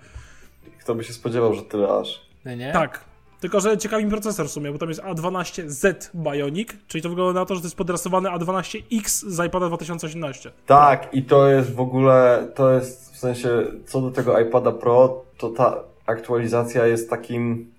[0.80, 2.20] Kto by się spodziewał, że tyle aż.
[2.44, 2.72] No nie?
[2.72, 3.04] Tak.
[3.44, 7.40] Tylko, że ciekawi mi procesor w sumie, bo tam jest A12Z Bionic, czyli to wygląda
[7.40, 10.52] na to, że to jest podrasowany A12X z iPada 2018.
[10.66, 15.24] Tak, i to jest w ogóle, to jest w sensie, co do tego iPada Pro,
[15.38, 17.72] to ta aktualizacja jest takim.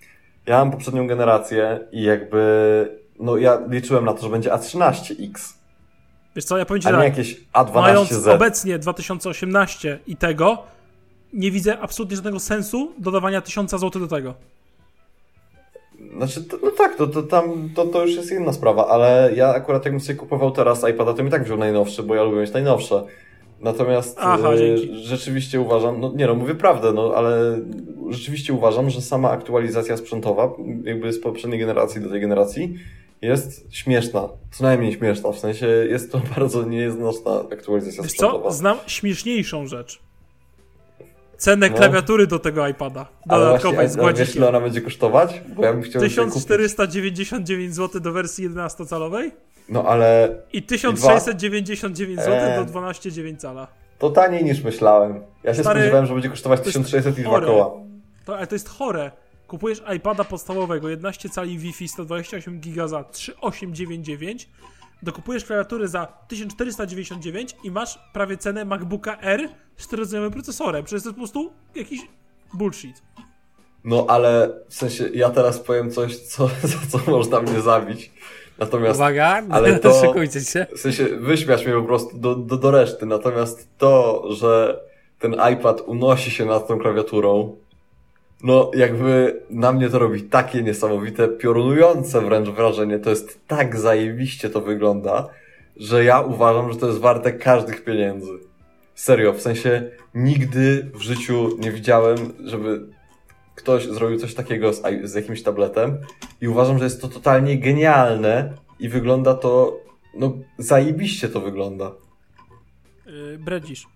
[0.45, 2.99] Ja mam poprzednią generację i jakby.
[3.19, 5.53] No, ja liczyłem na to, że będzie A13X,
[6.35, 7.41] Wiesz co, ja powiem ci a nie tak, jakieś
[7.73, 8.31] mając A12Z.
[8.31, 10.63] obecnie 2018 i tego,
[11.33, 14.33] nie widzę absolutnie żadnego sensu dodawania 1000 zł do tego.
[16.17, 19.47] Znaczy, to, no tak, to, to tam to, to już jest inna sprawa, ale ja
[19.47, 22.53] akurat jakbym sobie kupował teraz iPada, to mi tak wziął najnowszy, bo ja lubię mieć
[22.53, 23.03] najnowsze.
[23.59, 27.59] Natomiast Aha, e, rzeczywiście uważam, no nie no, mówię prawdę, no ale
[28.09, 30.53] rzeczywiście uważam, że sama aktualizacja sprzętowa,
[30.83, 32.75] jakby z poprzedniej generacji do tej generacji,
[33.21, 34.29] jest śmieszna.
[34.51, 38.49] Co najmniej śmieszna, w sensie jest to bardzo nieznośna aktualizacja Wiesz sprzętowa.
[38.49, 40.04] co, znam śmieszniejszą rzecz.
[41.37, 41.75] Cenę No.
[41.77, 43.05] klawiatury do tego iPada.
[43.25, 44.35] Dodatkowej z a wiesz gładzikiem.
[44.37, 45.41] ile ona będzie kosztować?
[45.55, 46.33] Bo ja bym chciał sobie kupić.
[46.33, 49.31] 1499 zł do wersji 11-calowej
[49.69, 52.65] No ale i 1699 zł Eee.
[52.65, 53.67] do 12,9 cala.
[53.99, 55.19] to taniej niż myślałem.
[55.43, 57.71] Ja się Stary, spodziewałem, że będzie kosztować to jest 1600 i dwa koła.
[58.25, 59.11] To, ale to jest chore.
[59.47, 64.49] Kupujesz iPada podstawowego 11 cali Wi-Fi 128 giga za 3899,
[65.03, 70.83] dokupujesz klawiatury za 1499 i masz prawie cenę MacBooka R z 4 procesorem.
[70.85, 72.01] Przecież to jest po prostu jakiś
[72.53, 73.01] bullshit.
[73.83, 78.11] No ale w sensie ja teraz powiem coś, co, za co można mnie zabić.
[78.59, 80.67] Natomiast Uwaga, ale to- szykujcie się.
[80.75, 83.05] w sensie wyśmiać mnie po prostu do, do, do reszty.
[83.05, 84.79] Natomiast to, że
[85.19, 87.55] ten iPad unosi się nad tą klawiaturą,
[88.43, 92.99] no jakby na mnie to robi takie niesamowite, piorunujące wręcz wrażenie.
[92.99, 95.29] To jest tak zajebiście to wygląda,
[95.77, 98.31] że ja uważam, że to jest warte każdych pieniędzy.
[98.95, 102.87] Serio, w sensie nigdy w życiu nie widziałem, żeby
[103.55, 105.97] ktoś zrobił coś takiego z, z jakimś tabletem
[106.41, 109.79] i uważam, że jest to totalnie genialne i wygląda to,
[110.13, 111.91] no zajebiście to wygląda.
[113.05, 113.87] Yy, bredzisz.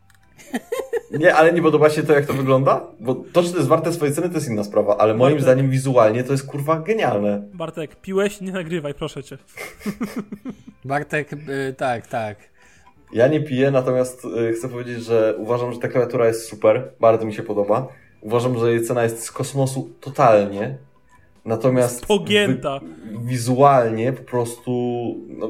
[1.12, 2.82] Nie, ale nie podoba się to, jak to wygląda?
[2.99, 5.41] Bo to, czy to jest warte swojej ceny, to jest inna sprawa, ale moim Bartek.
[5.41, 7.43] zdaniem wizualnie to jest kurwa genialne.
[7.53, 8.41] Bartek, piłeś?
[8.41, 9.38] Nie nagrywaj, proszę cię.
[10.86, 12.38] Bartek, y, tak, tak.
[13.14, 17.26] Ja nie piję, natomiast y, chcę powiedzieć, że uważam, że ta klawiatura jest super, bardzo
[17.26, 17.88] mi się podoba.
[18.22, 20.78] Uważam, że jej cena jest z kosmosu totalnie.
[21.45, 22.80] Natomiast Pogięta.
[22.80, 24.72] wi- wizualnie po prostu,
[25.28, 25.49] no,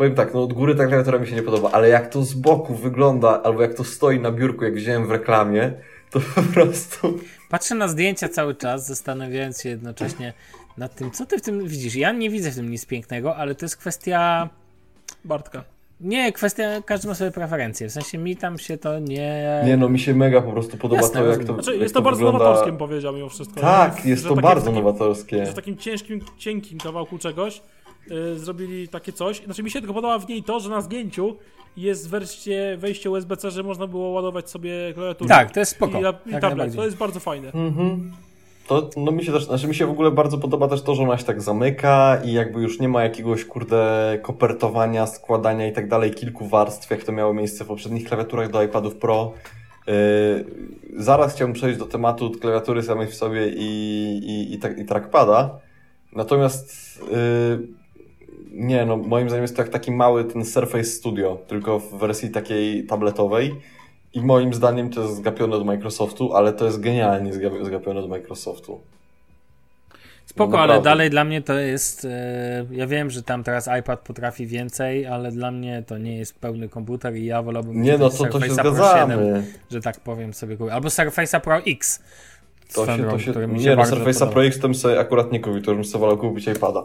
[0.00, 2.34] powiem tak, no od góry ta klawiatura mi się nie podoba, ale jak to z
[2.34, 5.72] boku wygląda, albo jak to stoi na biurku, jak wziąłem w reklamie,
[6.10, 7.18] to po prostu...
[7.48, 10.32] Patrzę na zdjęcia cały czas, zastanawiając się jednocześnie
[10.78, 11.94] nad tym, co ty w tym widzisz.
[11.94, 14.48] Ja nie widzę w tym nic pięknego, ale to jest kwestia.
[15.24, 15.64] Bartka.
[16.00, 17.88] Nie, kwestia, każdy ma swoje preferencje.
[17.88, 19.62] W sensie mi tam się to nie.
[19.66, 21.94] Nie no, mi się mega po prostu podoba Jasne, to, jak to Znaczy, jak jest
[21.94, 22.38] to bardzo wygląda...
[22.38, 23.60] nowatorskim, powiedział mimo wszystko.
[23.60, 24.10] Tak, nie?
[24.10, 25.46] jest Że to takie- bardzo w takim, nowatorskie.
[25.46, 27.62] Że w takim ciężkim, cienkim kawałku czegoś
[28.10, 29.44] y, zrobili takie coś.
[29.44, 31.36] Znaczy mi się tylko podoba w niej to, że na zdjęciu
[31.76, 35.28] jest wersje, wejście USB-C, że można było ładować sobie klawiaturę.
[35.28, 35.98] Tak, to jest spoko.
[35.98, 36.76] I, Jak i tablet.
[36.76, 37.52] To jest bardzo fajne.
[37.52, 38.12] Mhm.
[38.66, 41.02] To, no mi się też, znaczy mi się w ogóle bardzo podoba też to, że
[41.02, 45.88] ona się tak zamyka i jakby już nie ma jakiegoś kurde kopertowania, składania i tak
[45.88, 49.32] dalej, kilku warstw, jak to miało miejsce w poprzednich klawiaturach do iPadów Pro.
[49.86, 49.92] Yy,
[50.96, 53.66] zaraz chciałbym przejść do tematu klawiatury samej w sobie i,
[54.18, 55.58] i, i, tak, i trackpada.
[56.12, 57.79] Natomiast yy,
[58.52, 62.30] nie, no moim zdaniem jest to jak taki mały ten Surface Studio, tylko w wersji
[62.30, 63.54] takiej tabletowej.
[64.14, 68.08] I moim zdaniem to jest zgapione od Microsoftu, ale to jest genialnie zga- zgapione od
[68.08, 68.80] Microsoftu.
[70.26, 72.04] Spoko, No ale dalej dla mnie to jest.
[72.04, 76.38] e, ja wiem, że tam teraz iPad potrafi więcej, ale dla mnie to nie jest
[76.38, 79.44] pełny komputer i ja wolałbym Nie no, to, to się Pro 7, zgadzamy.
[79.70, 80.56] że tak powiem sobie.
[80.72, 82.02] Albo Surface'a Pro X.
[82.74, 84.28] To się, to się, mi się nie, no Surface'a.
[84.32, 86.84] Pro X to bym sobie akurat nie kupił, to bym sobie wolał kupić iPada.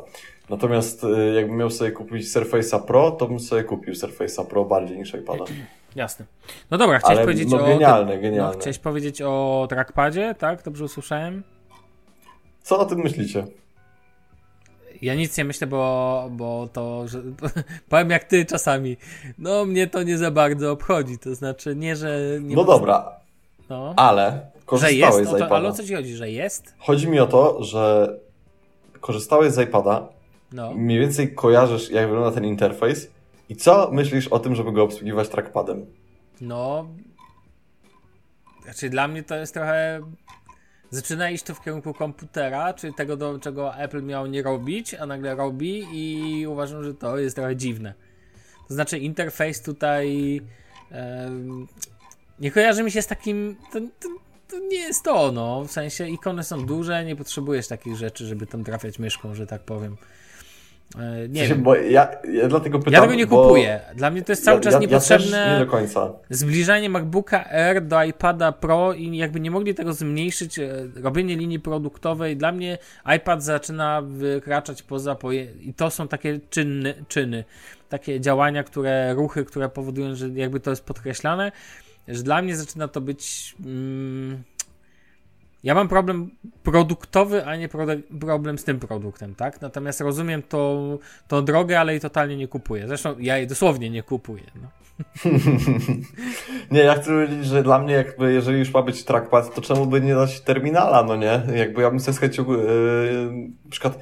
[0.49, 4.97] Natomiast y, jakbym miał sobie kupić Surface'a Pro, to bym sobie kupił Surface'a Pro bardziej
[4.97, 5.45] niż iPada.
[5.95, 6.25] Jasne.
[6.71, 7.67] No dobra, chciałeś Ale powiedzieć no, o...
[7.67, 8.59] genialne, No, genialne.
[8.59, 10.63] chciałeś powiedzieć o trackpadzie, tak?
[10.63, 11.43] Dobrze usłyszałem?
[12.63, 13.45] Co o tym myślicie?
[15.01, 17.21] Ja nic nie myślę, bo, bo to, że,
[17.89, 18.97] powiem jak ty czasami,
[19.38, 23.11] no mnie to nie za bardzo obchodzi, to znaczy nie, że nie No można- dobra,
[23.69, 25.55] no, ale że korzystałeś jest, z o to, iPada.
[25.55, 26.74] ale o co ci chodzi, że jest?
[26.78, 28.13] Chodzi mi o to, że
[29.01, 30.07] korzystałeś z iPada,
[30.51, 33.07] No, mniej więcej kojarzysz, jak wygląda ten interfejs
[33.49, 35.86] i co myślisz o tym, żeby go obsługiwać trackpadem?
[36.41, 36.88] no,
[38.63, 40.01] znaczy dla mnie to jest trochę,
[40.89, 45.05] zaczyna iść to w kierunku komputera, czy tego, do czego Apple miał nie robić, a
[45.05, 47.93] nagle robi i uważam, że to jest trochę dziwne.
[48.68, 50.41] To znaczy interfejs tutaj
[52.39, 53.55] nie kojarzy mi się z takim.
[53.74, 54.09] To, to,
[54.47, 55.63] to nie jest to, no.
[55.63, 59.61] W sensie ikony są duże, nie potrzebujesz takich rzeczy, żeby tam trafiać myszką, że tak
[59.61, 59.97] powiem.
[60.99, 61.63] E, W nie sensie, wiem.
[61.63, 63.79] bo ja, ja dlatego pytam, Ja tego nie kupuję.
[63.95, 66.13] Dla mnie to jest cały ja, czas ja, niepotrzebne nie do końca.
[66.29, 71.59] zbliżanie MacBooka Air do iPada Pro i jakby nie mogli tego zmniejszyć, e, robienie linii
[71.59, 72.37] produktowej.
[72.37, 72.77] Dla mnie
[73.17, 75.47] iPad zaczyna wykraczać poza poje...
[75.61, 77.43] i to są takie czynny, czyny,
[77.89, 81.51] takie działania, które, ruchy, które powodują, że jakby to jest podkreślane,
[82.07, 84.43] że dla mnie zaczyna to być mm,
[85.65, 86.31] ja mam problem
[86.63, 87.69] produktowy, a nie
[88.19, 89.61] problem z tym produktem, tak?
[89.61, 90.97] Natomiast rozumiem tą,
[91.27, 92.87] tą drogę, ale jej totalnie nie kupuję.
[92.87, 94.43] Zresztą ja jej dosłownie nie kupuję.
[94.61, 94.67] No.
[96.71, 99.85] Nie, ja chcę powiedzieć, że dla mnie jakby, jeżeli już ma być trackpad, to czemu
[99.85, 101.41] by nie dać terminala, no nie?
[101.55, 103.31] Jakby ja bym sobie z chęcią, yy,
[103.65, 103.99] na przykład...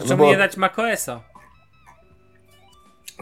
[0.00, 1.20] no Czemu bo- nie dać macOSa?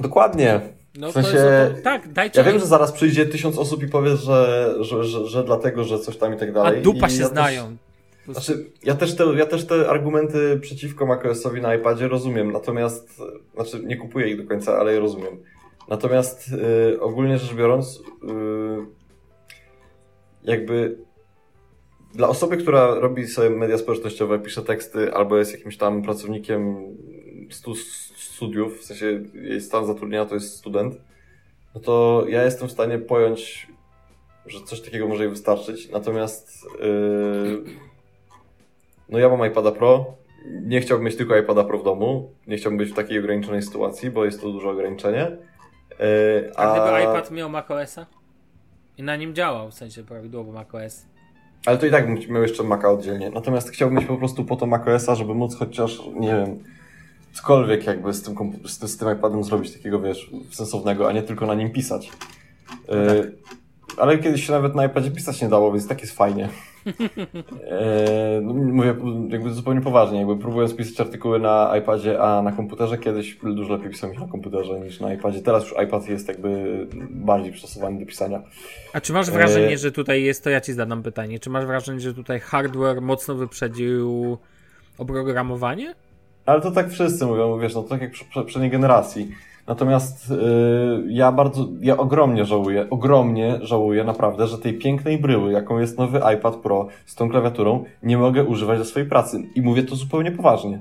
[0.00, 0.60] Dokładnie.
[0.98, 3.82] No W sensie- to jest, to, tak, dajcie Ja wiem, że zaraz przyjdzie tysiąc osób
[3.82, 6.82] i powie, że, że, że, że dlatego, że coś tam i tak a dalej.
[6.82, 7.76] dupa I się ja znają.
[8.26, 13.22] Też, znaczy, ja też, te, ja też te argumenty przeciwko macOSowi na iPadzie rozumiem, natomiast,
[13.54, 15.42] znaczy nie kupuję ich do końca, ale je rozumiem.
[15.88, 16.50] Natomiast
[16.92, 18.00] y, ogólnie rzecz biorąc, y,
[20.44, 20.98] jakby
[22.14, 26.76] dla osoby, która robi sobie media społecznościowe, pisze teksty, albo jest jakimś tam pracownikiem
[27.50, 27.74] stu,
[28.38, 30.94] studiów, w sensie jej stan zatrudnienia to jest student,
[31.74, 33.68] no to ja jestem w stanie pojąć,
[34.46, 35.90] że coś takiego może jej wystarczyć.
[35.90, 37.64] Natomiast yy,
[39.08, 40.14] no ja mam iPada Pro,
[40.62, 44.10] nie chciałbym mieć tylko iPada Pro w domu, nie chciałbym być w takiej ograniczonej sytuacji,
[44.10, 45.36] bo jest to duże ograniczenie.
[45.90, 48.06] Yy, A gdyby iPad miał macOSa?
[48.98, 51.06] I na nim działał, w sensie prawidłowo macOS.
[51.66, 53.30] Ale to i tak bym miał jeszcze Maca oddzielnie.
[53.30, 56.64] Natomiast chciałbym mieć po prostu po to macOSa, żeby móc chociaż, nie wiem,
[57.42, 58.34] cokolwiek jakby z tym,
[58.64, 62.10] z, tym- z tym iPadem zrobić takiego, wiesz, sensownego, a nie tylko na nim pisać.
[62.88, 63.32] Yy,
[63.96, 66.48] ale kiedyś się nawet na iPadzie pisać nie dało, więc tak jest fajnie.
[66.86, 66.94] Yy,
[68.42, 68.94] no, mówię
[69.28, 73.90] jakby zupełnie poważnie, jakby próbując pisać artykuły na iPadzie, a na komputerze kiedyś dużo lepiej
[73.90, 75.42] pisałem ich na komputerze niż na iPadzie.
[75.42, 78.42] Teraz już iPad jest jakby bardziej przystosowany do pisania.
[78.92, 81.66] A czy masz wrażenie, E- że tutaj jest, to ja ci zadam pytanie, czy masz
[81.66, 84.38] wrażenie, że tutaj hardware mocno wyprzedził
[84.98, 85.94] oprogramowanie?
[86.48, 89.30] Ale to tak wszyscy mówią, wiesz, no to tak jak przy poprzedniej generacji.
[89.66, 90.36] Natomiast yy,
[91.08, 96.20] ja bardzo, ja ogromnie żałuję, ogromnie żałuję naprawdę, że tej pięknej bryły, jaką jest nowy
[96.34, 99.42] iPad Pro z tą klawiaturą, nie mogę używać do swojej pracy.
[99.54, 100.80] I mówię to zupełnie poważnie.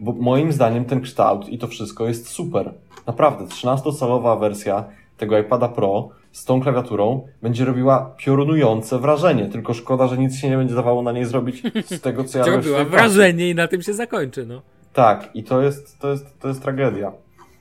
[0.00, 2.74] Bo moim zdaniem ten kształt i to wszystko jest super.
[3.06, 4.84] Naprawdę, 13-calowa wersja
[5.16, 9.46] tego iPada Pro z tą klawiaturą będzie robiła piorunujące wrażenie.
[9.46, 12.44] Tylko szkoda, że nic się nie będzie dawało na niej zrobić z tego, co ja
[12.56, 12.90] robię pracy.
[12.90, 14.62] wrażenie i na tym się zakończy, no.
[14.92, 17.12] Tak, i to jest, to jest, to jest tragedia.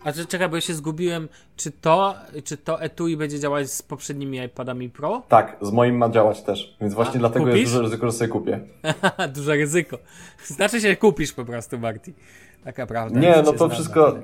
[0.03, 3.81] A czy czekaj, bo ja się zgubiłem, czy to, czy to etui będzie działać z
[3.81, 5.23] poprzednimi iPadami Pro?
[5.27, 7.59] Tak, z moim ma działać też, więc właśnie A, dlatego kupisz?
[7.59, 8.59] jest duże ryzyko, że sobie kupię.
[9.35, 9.97] Duże ryzyko.
[10.45, 12.13] Znaczy się kupisz po prostu, Marty.
[12.63, 13.19] Taka prawda.
[13.19, 14.15] Nie, no to wszystko,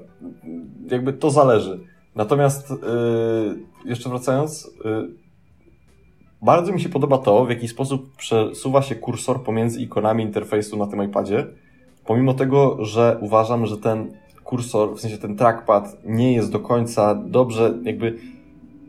[0.91, 1.79] jakby to zależy.
[2.15, 2.75] Natomiast yy,
[3.85, 5.09] jeszcze wracając, yy,
[6.41, 10.87] bardzo mi się podoba to, w jaki sposób przesuwa się kursor pomiędzy ikonami interfejsu na
[10.87, 11.47] tym iPadzie,
[12.05, 14.11] pomimo tego, że uważam, że ten
[14.43, 18.17] kursor, w sensie ten trackpad nie jest do końca dobrze, jakby,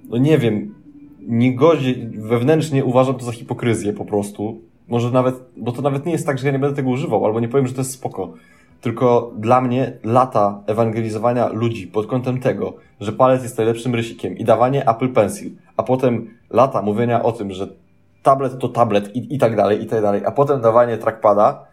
[0.08, 0.74] no nie wiem,
[1.20, 4.60] nie godzi, wewnętrznie uważam to za hipokryzję po prostu.
[4.88, 7.40] Może nawet, bo to nawet nie jest tak, że ja nie będę tego używał, albo
[7.40, 8.32] nie powiem, że to jest spoko.
[8.80, 14.44] Tylko dla mnie lata ewangelizowania ludzi pod kątem tego, że palec jest najlepszym rysikiem i
[14.44, 17.68] dawanie Apple Pencil, a potem lata mówienia o tym, że
[18.22, 21.66] tablet to tablet i, i tak dalej, i tak dalej, a potem dawanie trackpada,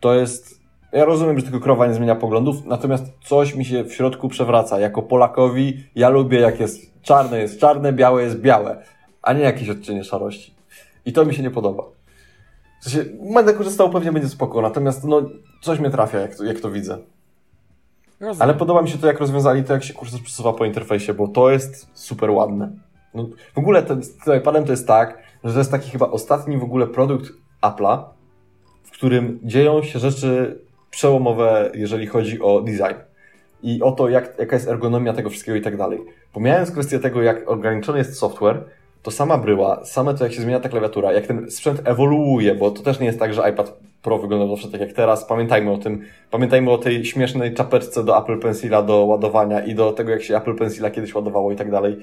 [0.00, 0.60] to jest...
[0.92, 4.80] Ja rozumiem, że tylko krowa nie zmienia poglądów, natomiast coś mi się w środku przewraca.
[4.80, 8.82] Jako Polakowi ja lubię jak jest czarne jest czarne, białe jest białe,
[9.22, 10.54] a nie jakieś odcienie szarości.
[11.04, 11.82] I to mi się nie podoba.
[12.80, 15.22] W sensie, będę korzystał, pewnie będzie spoko, natomiast no,
[15.62, 16.98] coś mnie trafia, jak to, jak to widzę.
[18.20, 18.42] Rozumiem.
[18.42, 21.28] Ale podoba mi się to, jak rozwiązali to, jak się kursor przesuwa po interfejsie, bo
[21.28, 22.72] to jest super ładne.
[23.14, 26.06] No, w ogóle ten, z tym iPadem to jest tak, że to jest taki chyba
[26.06, 27.32] ostatni w ogóle produkt
[27.62, 28.04] Apple'a,
[28.96, 33.00] którym dzieją się rzeczy przełomowe, jeżeli chodzi o design.
[33.62, 36.00] I o to, jak, jaka jest ergonomia tego wszystkiego i tak dalej.
[36.32, 38.64] Pomijając kwestię tego, jak ograniczony jest software,
[39.02, 42.70] to sama bryła, same to, jak się zmienia ta klawiatura, jak ten sprzęt ewoluuje, bo
[42.70, 45.24] to też nie jest tak, że iPad Pro wygląda zawsze tak jak teraz.
[45.24, 46.02] Pamiętajmy o tym.
[46.30, 50.36] Pamiętajmy o tej śmiesznej czapeczce do Apple Pencila do ładowania i do tego, jak się
[50.36, 51.96] Apple Pencila kiedyś ładowało i tak dalej.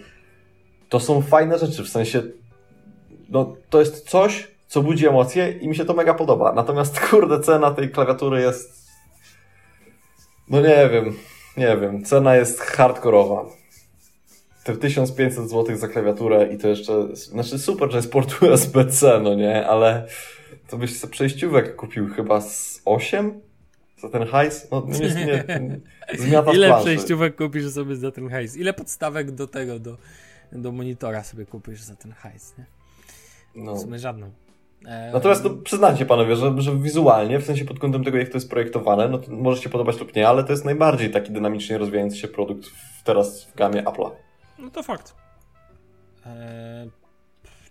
[0.89, 2.22] To są fajne rzeczy, w sensie
[3.30, 6.54] no, to jest coś, co budzi emocje i mi się to mega podoba.
[6.54, 8.88] Natomiast, kurde, cena tej klawiatury jest...
[10.50, 11.14] No nie wiem,
[11.58, 12.04] nie wiem.
[12.04, 13.46] Cena jest hardkorowa.
[14.64, 17.16] Te 1500 zł za klawiaturę i to jeszcze...
[17.16, 19.68] Znaczy super, że jest port USB-C, no nie?
[19.68, 20.08] Ale
[20.68, 23.42] to byś sobie przejściówek kupił chyba z 8?
[23.98, 24.68] Za ten hajs?
[24.72, 25.80] No nie, nie,
[26.20, 26.86] zmiata Ile planszy.
[26.86, 28.58] przejściówek kupisz sobie za ten hajs?
[28.58, 29.98] Ile podstawek do tego, do,
[30.52, 32.66] do monitora sobie kupisz za ten hajs, nie?
[33.56, 33.76] No.
[33.76, 34.43] W sumie żadną.
[35.14, 38.50] Natomiast no, przyznacie panowie, że, że wizualnie, w sensie pod kątem tego, jak to jest
[38.50, 42.18] projektowane, no to może się podobać lub nie, ale to jest najbardziej taki dynamicznie rozwijający
[42.18, 44.12] się produkt w, teraz w gamie Apple'a.
[44.60, 45.16] No to fakt.
[46.26, 46.88] E,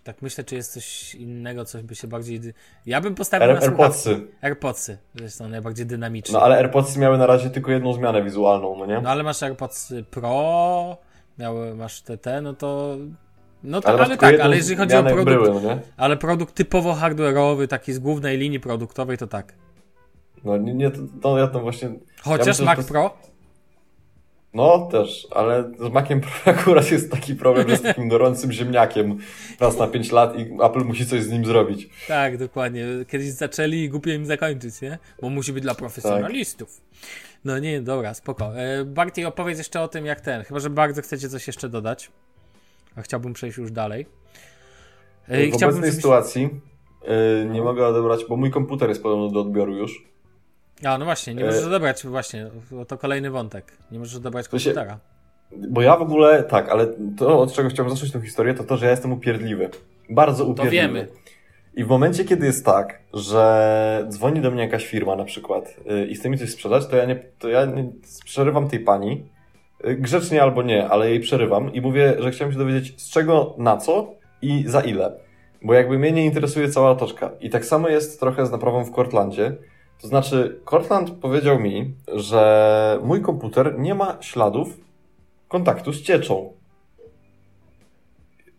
[0.05, 2.41] tak myślę, czy jest coś innego, coś by się bardziej...
[2.87, 4.21] Ja bym postawił Air, na AirPodsy.
[4.43, 4.99] AirPodsy.
[5.29, 6.33] są najbardziej dynamiczne.
[6.33, 9.01] No ale AirPodsy miały na razie tylko jedną zmianę wizualną, no nie?
[9.01, 10.97] No ale masz AirPods Pro,
[11.39, 12.97] miały, masz TT, no to...
[13.65, 15.81] No to, ale ale, tak, ale jeżeli chodzi o produkt, bryły, no nie?
[15.97, 19.55] ale produkt typowo hardware'owy, taki z głównej linii produktowej, to tak.
[20.45, 20.91] No nie, nie
[21.23, 21.91] to, ja tam właśnie...
[22.23, 23.15] Chociaż myślę, że Mac to Pro,
[24.55, 29.19] No też, ale z Maciem Pro akurat jest taki problem, że jest takim gorącym ziemniakiem
[29.61, 31.89] raz na 5 lat i Apple musi coś z nim zrobić.
[32.09, 32.87] tak, dokładnie.
[33.09, 34.99] Kiedyś zaczęli i głupio im zakończyć, nie?
[35.23, 36.81] Bo musi być dla profesjonalistów.
[37.45, 38.59] No nie, dobra, spoko.
[38.61, 40.43] E, Bardziej opowiedz jeszcze o tym, jak ten.
[40.43, 42.11] Chyba, że bardzo chcecie coś jeszcze dodać.
[42.97, 44.07] A chciałbym przejść już dalej.
[45.29, 46.43] E, i w obecnej żebyś- sytuacji
[47.43, 50.05] yy, nie mogę odebrać, bo mój komputer jest podobno do odbioru już.
[50.85, 52.51] A, no właśnie, nie E, możesz odebrać, właśnie,
[52.89, 53.73] to kolejny wątek.
[53.91, 54.99] Nie możesz odebrać To komputera.
[55.69, 56.87] Bo ja w ogóle, tak, ale
[57.19, 59.71] to od czego chciałbym zacząć tę historię, to to, że ja jestem upierdliwy.
[60.11, 60.77] Bardzo upierdliwy.
[60.83, 61.09] wiemy.
[61.75, 66.07] I w momencie, kiedy jest tak, że dzwoni do mnie jakaś firma na przykład yy,
[66.07, 67.93] i chce mi coś sprzedać, to ja nie, to ja nie
[68.25, 69.29] przerywam tej pani,
[69.85, 73.77] grzecznie albo nie, ale jej przerywam i mówię, że chciałem się dowiedzieć z czego, na
[73.77, 75.13] co i za ile.
[75.63, 77.31] Bo jakby mnie nie interesuje cała otoczka.
[77.41, 79.57] I tak samo jest trochę z naprawą w Cortlandzie.
[80.01, 84.81] To znaczy, Cortland powiedział mi, że mój komputer nie ma śladów
[85.49, 86.53] kontaktu z cieczą.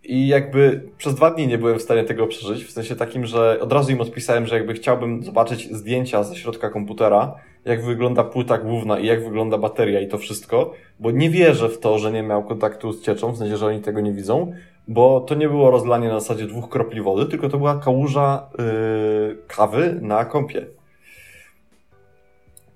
[0.03, 3.59] I jakby przez dwa dni nie byłem w stanie tego przeżyć, w sensie takim, że
[3.61, 7.35] od razu im odpisałem, że jakby chciałbym zobaczyć zdjęcia ze środka komputera,
[7.65, 11.79] jak wygląda płyta główna i jak wygląda bateria i to wszystko, bo nie wierzę w
[11.79, 14.53] to, że nie miał kontaktu z cieczą, w sensie, że oni tego nie widzą,
[14.87, 19.37] bo to nie było rozlanie na zasadzie dwóch kropli wody, tylko to była kałuża yy,
[19.47, 20.65] kawy na kąpie.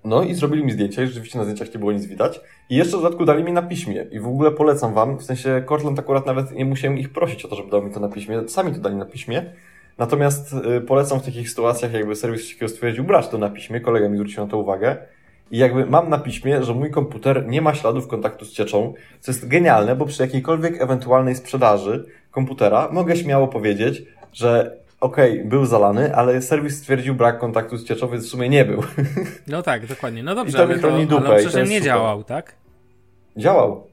[0.04, 2.42] No i zrobili mi zdjęcia i rzeczywiście na zdjęciach nie było nic widać.
[2.70, 4.06] I jeszcze w dodatku dali mi na piśmie.
[4.12, 7.48] I w ogóle polecam wam, w sensie Cortland akurat nawet nie musiałem ich prosić o
[7.48, 8.50] to, żeby dał mi to na piśmie.
[8.50, 9.54] Sami to dali na piśmie.
[9.98, 13.82] Natomiast y, polecam w takich sytuacjach, jakby serwis takiego stwierdził, brać to na piśmie.
[13.82, 14.98] Kolega mi zwrócił na to uwagę.
[15.52, 19.32] I jakby mam na piśmie, że mój komputer nie ma śladów kontaktu z cieczą, co
[19.32, 26.16] jest genialne, bo przy jakiejkolwiek ewentualnej sprzedaży komputera mogę śmiało powiedzieć, że okej, był zalany,
[26.16, 28.84] ale serwis stwierdził brak kontaktu z cieczą, więc w sumie nie był.
[29.48, 30.24] No tak, dokładnie.
[30.24, 31.82] No I dobrze, to ale, mi to, ale dupę i przecież nie super.
[31.82, 32.54] działał, tak?
[33.38, 33.88] Działał,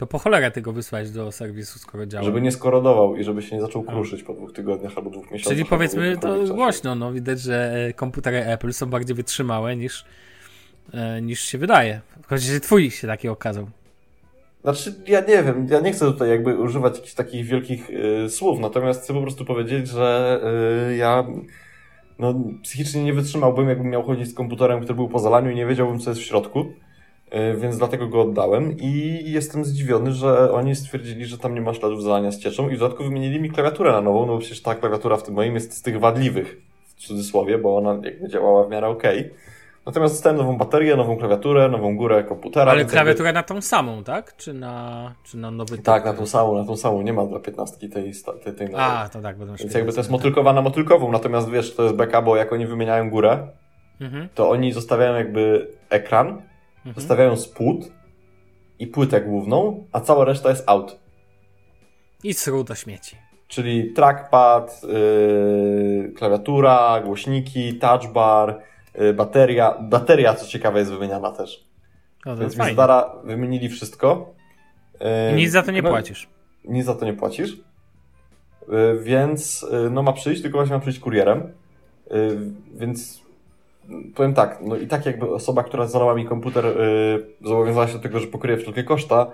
[0.00, 2.24] To po cholerę tego wysłać do serwisu, skoro działał.
[2.24, 5.52] żeby nie skorodował i żeby się nie zaczął kruszyć po dwóch tygodniach albo dwóch miesiącach.
[5.52, 10.04] Czyli powiedzmy to głośno, no widać, że e, komputery Apple są bardziej wytrzymałe niż,
[10.92, 12.00] e, niż się wydaje.
[12.26, 13.66] Chociaż że twój się taki okazał.
[14.62, 18.60] Znaczy, ja nie wiem, ja nie chcę tutaj jakby używać jakichś takich wielkich y, słów,
[18.60, 20.40] natomiast chcę po prostu powiedzieć, że
[20.92, 21.26] y, ja
[22.18, 25.66] no, psychicznie nie wytrzymałbym, jakbym miał chodzić z komputerem, który był po zalaniu i nie
[25.66, 26.72] wiedziałbym, co jest w środku,
[27.56, 32.02] więc dlatego go oddałem i jestem zdziwiony, że oni stwierdzili, że tam nie ma śladów
[32.02, 34.74] zalania z cieczą i w dodatku wymienili mi klawiaturę na nową, no bo przecież ta
[34.74, 38.70] klawiatura w tym moim jest z tych wadliwych, w cudzysłowie, bo ona jakby działała w
[38.70, 39.30] miarę okej.
[39.86, 42.70] Natomiast dostałem nową baterię, nową klawiaturę, nową górę komputera.
[42.70, 44.36] Ale więc jakby- klawiaturę na tą samą, tak?
[44.36, 45.84] Czy na, czy na nowy typ?
[45.84, 47.02] tak, na tą samą, na tą samą.
[47.02, 48.12] Nie ma dla 15 tej, tej,
[48.54, 48.86] tej nowej.
[48.86, 51.94] A, to tak, będą Więc jakby to jest motylkowa na motylkową, natomiast wiesz, to jest
[51.94, 53.48] beka, bo jak oni wymieniają górę,
[54.00, 56.42] Mhm, to oni zostawiają jakby ekran,
[56.86, 56.94] mhm.
[56.94, 57.80] zostawiają spód
[58.78, 60.98] i płytę główną, a cała reszta jest out.
[62.24, 63.16] I sru do śmieci.
[63.48, 68.60] czyli trackpad, yy, klawiatura, głośniki, touchbar,
[68.94, 69.78] yy, bateria.
[69.82, 71.64] Bateria, co ciekawe, jest wymieniana też.
[72.26, 72.72] No Więc mi fajnie.
[72.72, 74.34] Zdara wymienili wszystko.
[75.00, 76.28] Yy, Nic za to nie no, płacisz.
[76.64, 77.56] Nic za to nie płacisz.
[78.68, 81.52] Yy, Więc yy, no ma przyjść, tylko właśnie ma przyjść kurierem.
[82.10, 82.38] Yy,
[82.74, 83.22] Więc
[84.14, 87.98] powiem tak, no i tak jakby osoba, która zalała mi komputer, yy, zobowiązała się do
[87.98, 89.26] tego, że pokryje wszelkie koszta.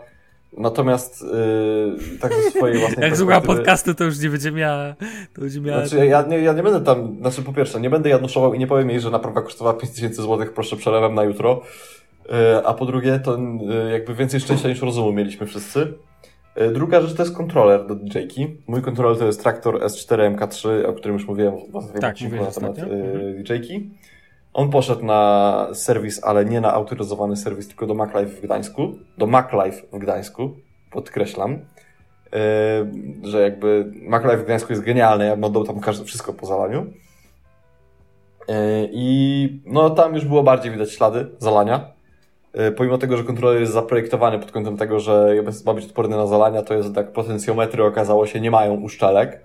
[0.58, 4.94] Natomiast yy, tak ze swojej własnej Jak słucha podcastu, to już nie będzie miała.
[5.34, 5.86] To będzie miała.
[5.86, 8.66] Znaczy, ja, nie, ja nie będę tam, znaczy po pierwsze, nie będę januszował i nie
[8.66, 11.62] powiem jej, że naprawa kosztowała 5000 zł, proszę przelewam na jutro.
[12.28, 15.92] Yy, A po drugie, to yy, jakby więcej szczęścia niż rozumu mieliśmy wszyscy.
[16.56, 18.56] Yy, Druga rzecz to jest kontroler do DJ-ki.
[18.66, 22.50] Mój kontroler to jest Traktor S4 MK3, o którym już mówiłem w Tak, odcinku na
[22.50, 23.90] temat yy, DJ-ki.
[24.56, 28.98] On poszedł na serwis, ale nie na autoryzowany serwis, tylko do MacLife w Gdańsku.
[29.18, 30.50] Do MacLife w Gdańsku,
[30.90, 31.52] podkreślam.
[31.52, 36.46] Yy, że jakby MacLife w Gdańsku jest genialny, ja bym oddał tam każde, wszystko po
[36.46, 36.86] zalaniu.
[38.48, 38.54] Yy,
[38.92, 41.88] I no tam już było bardziej widać ślady zalania.
[42.54, 45.34] Yy, Pomimo tego, że kontroler jest zaprojektowany pod kątem tego, że
[45.66, 49.40] ma być odporny na zalania, to jest tak potencjometry okazało się nie mają uszczelek.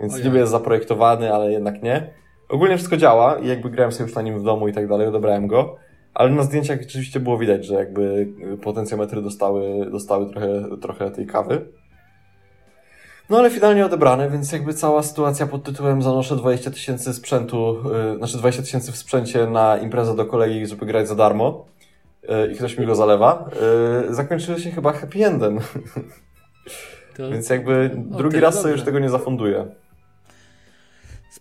[0.00, 2.22] Więc niby jest zaprojektowany, ale jednak nie.
[2.52, 5.06] Ogólnie wszystko działa i jakby grałem sobie już na nim w domu i tak dalej,
[5.06, 5.76] odebrałem go.
[6.14, 11.26] Ale na zdjęciach rzeczywiście było widać, że jakby y, potencjometry dostały, dostały trochę, trochę tej
[11.26, 11.66] kawy.
[13.30, 17.76] No ale finalnie odebrane, więc jakby cała sytuacja pod tytułem zanoszę 20 tysięcy sprzętu,
[18.10, 21.66] yy, znaczy 20 tysięcy w sprzęcie na imprezę do kolegi, żeby grać za darmo
[22.22, 23.50] yy, i ktoś mi go zalewa,
[24.06, 25.58] yy, zakończyły się chyba happy endem.
[27.16, 27.30] To...
[27.32, 29.81] Więc jakby drugi tyle raz sobie już tego nie zafunduję.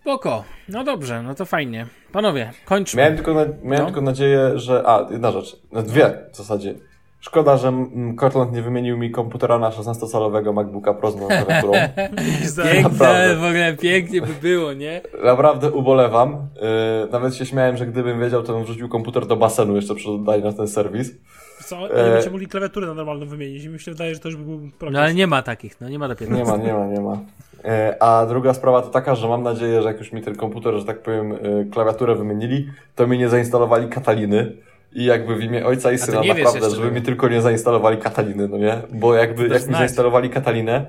[0.01, 0.43] Spoko.
[0.69, 1.85] No dobrze, no to fajnie.
[2.11, 3.01] Panowie, kończmy.
[3.01, 3.85] Miałem tylko, na, miałem No.
[3.85, 4.83] tylko nadzieję, że.
[4.85, 5.55] A, jedna rzecz.
[5.71, 6.75] No, Dwie w zasadzie.
[7.19, 7.73] Szkoda, że
[8.19, 11.73] Cortland nie wymienił mi komputera na 16-calowego MacBooka Pro z moją klawiaturą.
[12.73, 15.01] Piękne, w ogóle pięknie by było, nie?
[15.23, 16.31] Naprawdę ubolewam.
[16.33, 20.07] Yy, nawet się śmiałem, że gdybym wiedział, to bym wrzucił komputer do basenu jeszcze przed
[20.07, 21.11] oddaniem na ten serwis.
[21.65, 21.75] Co?
[21.89, 24.37] E- Ale będziecie mogli klawiaturę na normalną wymienić i mi się wydaje, że to już
[24.37, 24.93] by był progres.
[24.93, 26.45] No ale nie ma takich, no nie ma do 15.
[26.45, 27.17] Nie ma, nie ma, nie ma.
[27.63, 30.73] Yy, a druga sprawa to taka, że mam nadzieję, że jak już mi ten komputer,
[30.79, 34.51] że tak powiem, yy, klawiaturę wymienili, to mi nie zainstalowali Kataliny.
[34.93, 36.95] I jakby w imię ojca i syna naprawdę, żeby tego.
[36.95, 38.77] mi tylko nie zainstalowali Kataliny, no nie?
[38.93, 40.85] Bo jakby, jak mi zainstalowali Katalinę,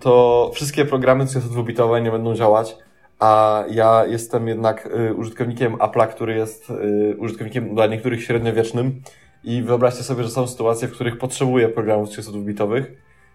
[0.00, 2.76] to wszystkie programy, co jest dwubitowe, nie będą działać.
[3.18, 9.02] A ja jestem jednak y, użytkownikiem Apple'a, który jest y, użytkownikiem dla niektórych średniowiecznym.
[9.44, 12.84] I wyobraźcie sobie, że są sytuacje, w których potrzebuję programów 32-bitowych.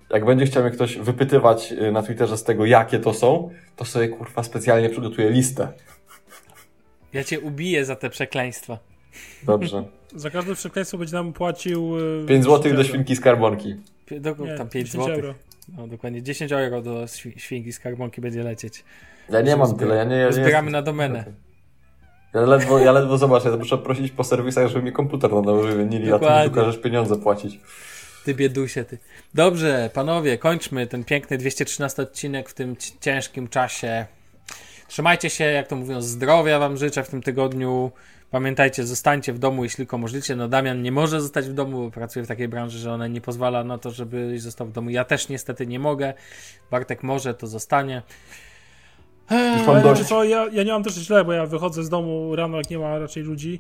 [0.10, 3.86] Jak będzie chciał mnie ktoś wypytywać y, na Twitterze z tego, jakie to są, to
[3.86, 5.68] sobie kurwa specjalnie przygotuję listę.
[7.14, 8.78] Ja cię ubiję za te przekleństwa.
[9.43, 9.84] Dobrze.
[10.16, 11.95] Za każde przekleństwo będzie nam płacił...
[12.24, 13.76] e, 5 zł 10 do świnki skarbonki.
[14.12, 15.34] Do, Nie, tam 5 10 zł.
[15.78, 18.84] No dokładnie, 10 euro do świ- świnki z karbonki będzie lecieć.
[19.30, 21.24] Ja nie mam tyle, ja nie, ja nie Zbieramy na domenę.
[22.34, 25.68] Ja ledwo, ja ledwo zobacz, ja muszę prosić po serwisach, żeby mi komputer na nowy
[25.68, 26.49] wymienili, a ty mi Dokładnie.
[26.49, 27.60] tu każesz pieniądze płacić.
[28.26, 28.97] Ty biedusie, ty.
[29.34, 34.05] Dobrze, panowie, kończmy ten piękny 213 odcinek w tym ci- ciężkim czasie.
[34.88, 37.91] Trzymajcie się, jak to mówią, zdrowia wam życzę w tym tygodniu.
[38.32, 40.36] Pamiętajcie, zostańcie w domu, jeśli tylko możecie.
[40.36, 43.22] No Damian nie może zostać w domu, bo pracuje w takiej branży, że ona nie
[43.22, 44.89] pozwala na to, żebyś został w domu.
[44.89, 46.13] Ja też niestety nie mogę.
[46.72, 48.01] Bartek może, to zostanie.
[49.30, 49.99] Dość.
[49.99, 52.70] wiecie co, ja, ja nie mam też źle, bo ja wychodzę z domu rano, jak
[52.70, 53.59] nie ma raczej ludzi,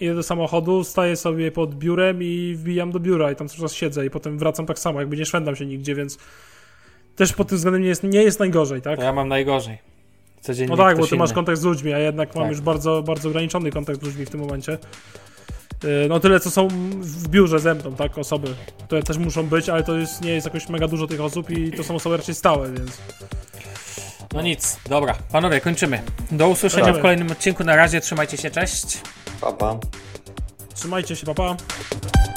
[0.00, 3.72] idę do samochodu, staję sobie pod biurem i wbijam do biura i tam cały czas
[3.74, 6.18] siedzę i potem wracam tak samo, jakby nie szwendam się nigdzie, więc
[7.16, 8.98] też pod tym względem nie jest, nie jest najgorzej, tak?
[8.98, 9.78] To ja mam najgorzej.
[10.40, 11.34] Codziennie No tak, bo ty masz inny.
[11.34, 12.50] kontakt z ludźmi, a jednak mam Tak.
[12.50, 14.78] już bardzo, bardzo ograniczony kontakt z ludźmi w tym momencie.
[15.84, 16.68] Yy, No tyle, co są
[17.00, 18.48] w biurze ze mną, tak, osoby,
[18.84, 21.72] które też muszą być, ale to jest, nie jest jakoś mega dużo tych osób i
[21.72, 22.98] to są osoby raczej stałe, więc
[24.34, 25.14] No nic, dobra.
[25.32, 26.02] Panowie, kończymy.
[26.32, 27.64] Do usłyszenia w kolejnym odcinku.
[27.64, 29.00] Na razie, trzymajcie się, cześć.
[29.40, 29.78] Pa, pa.
[30.74, 31.56] trzymajcie się, papa.
[31.56, 32.27] Pa.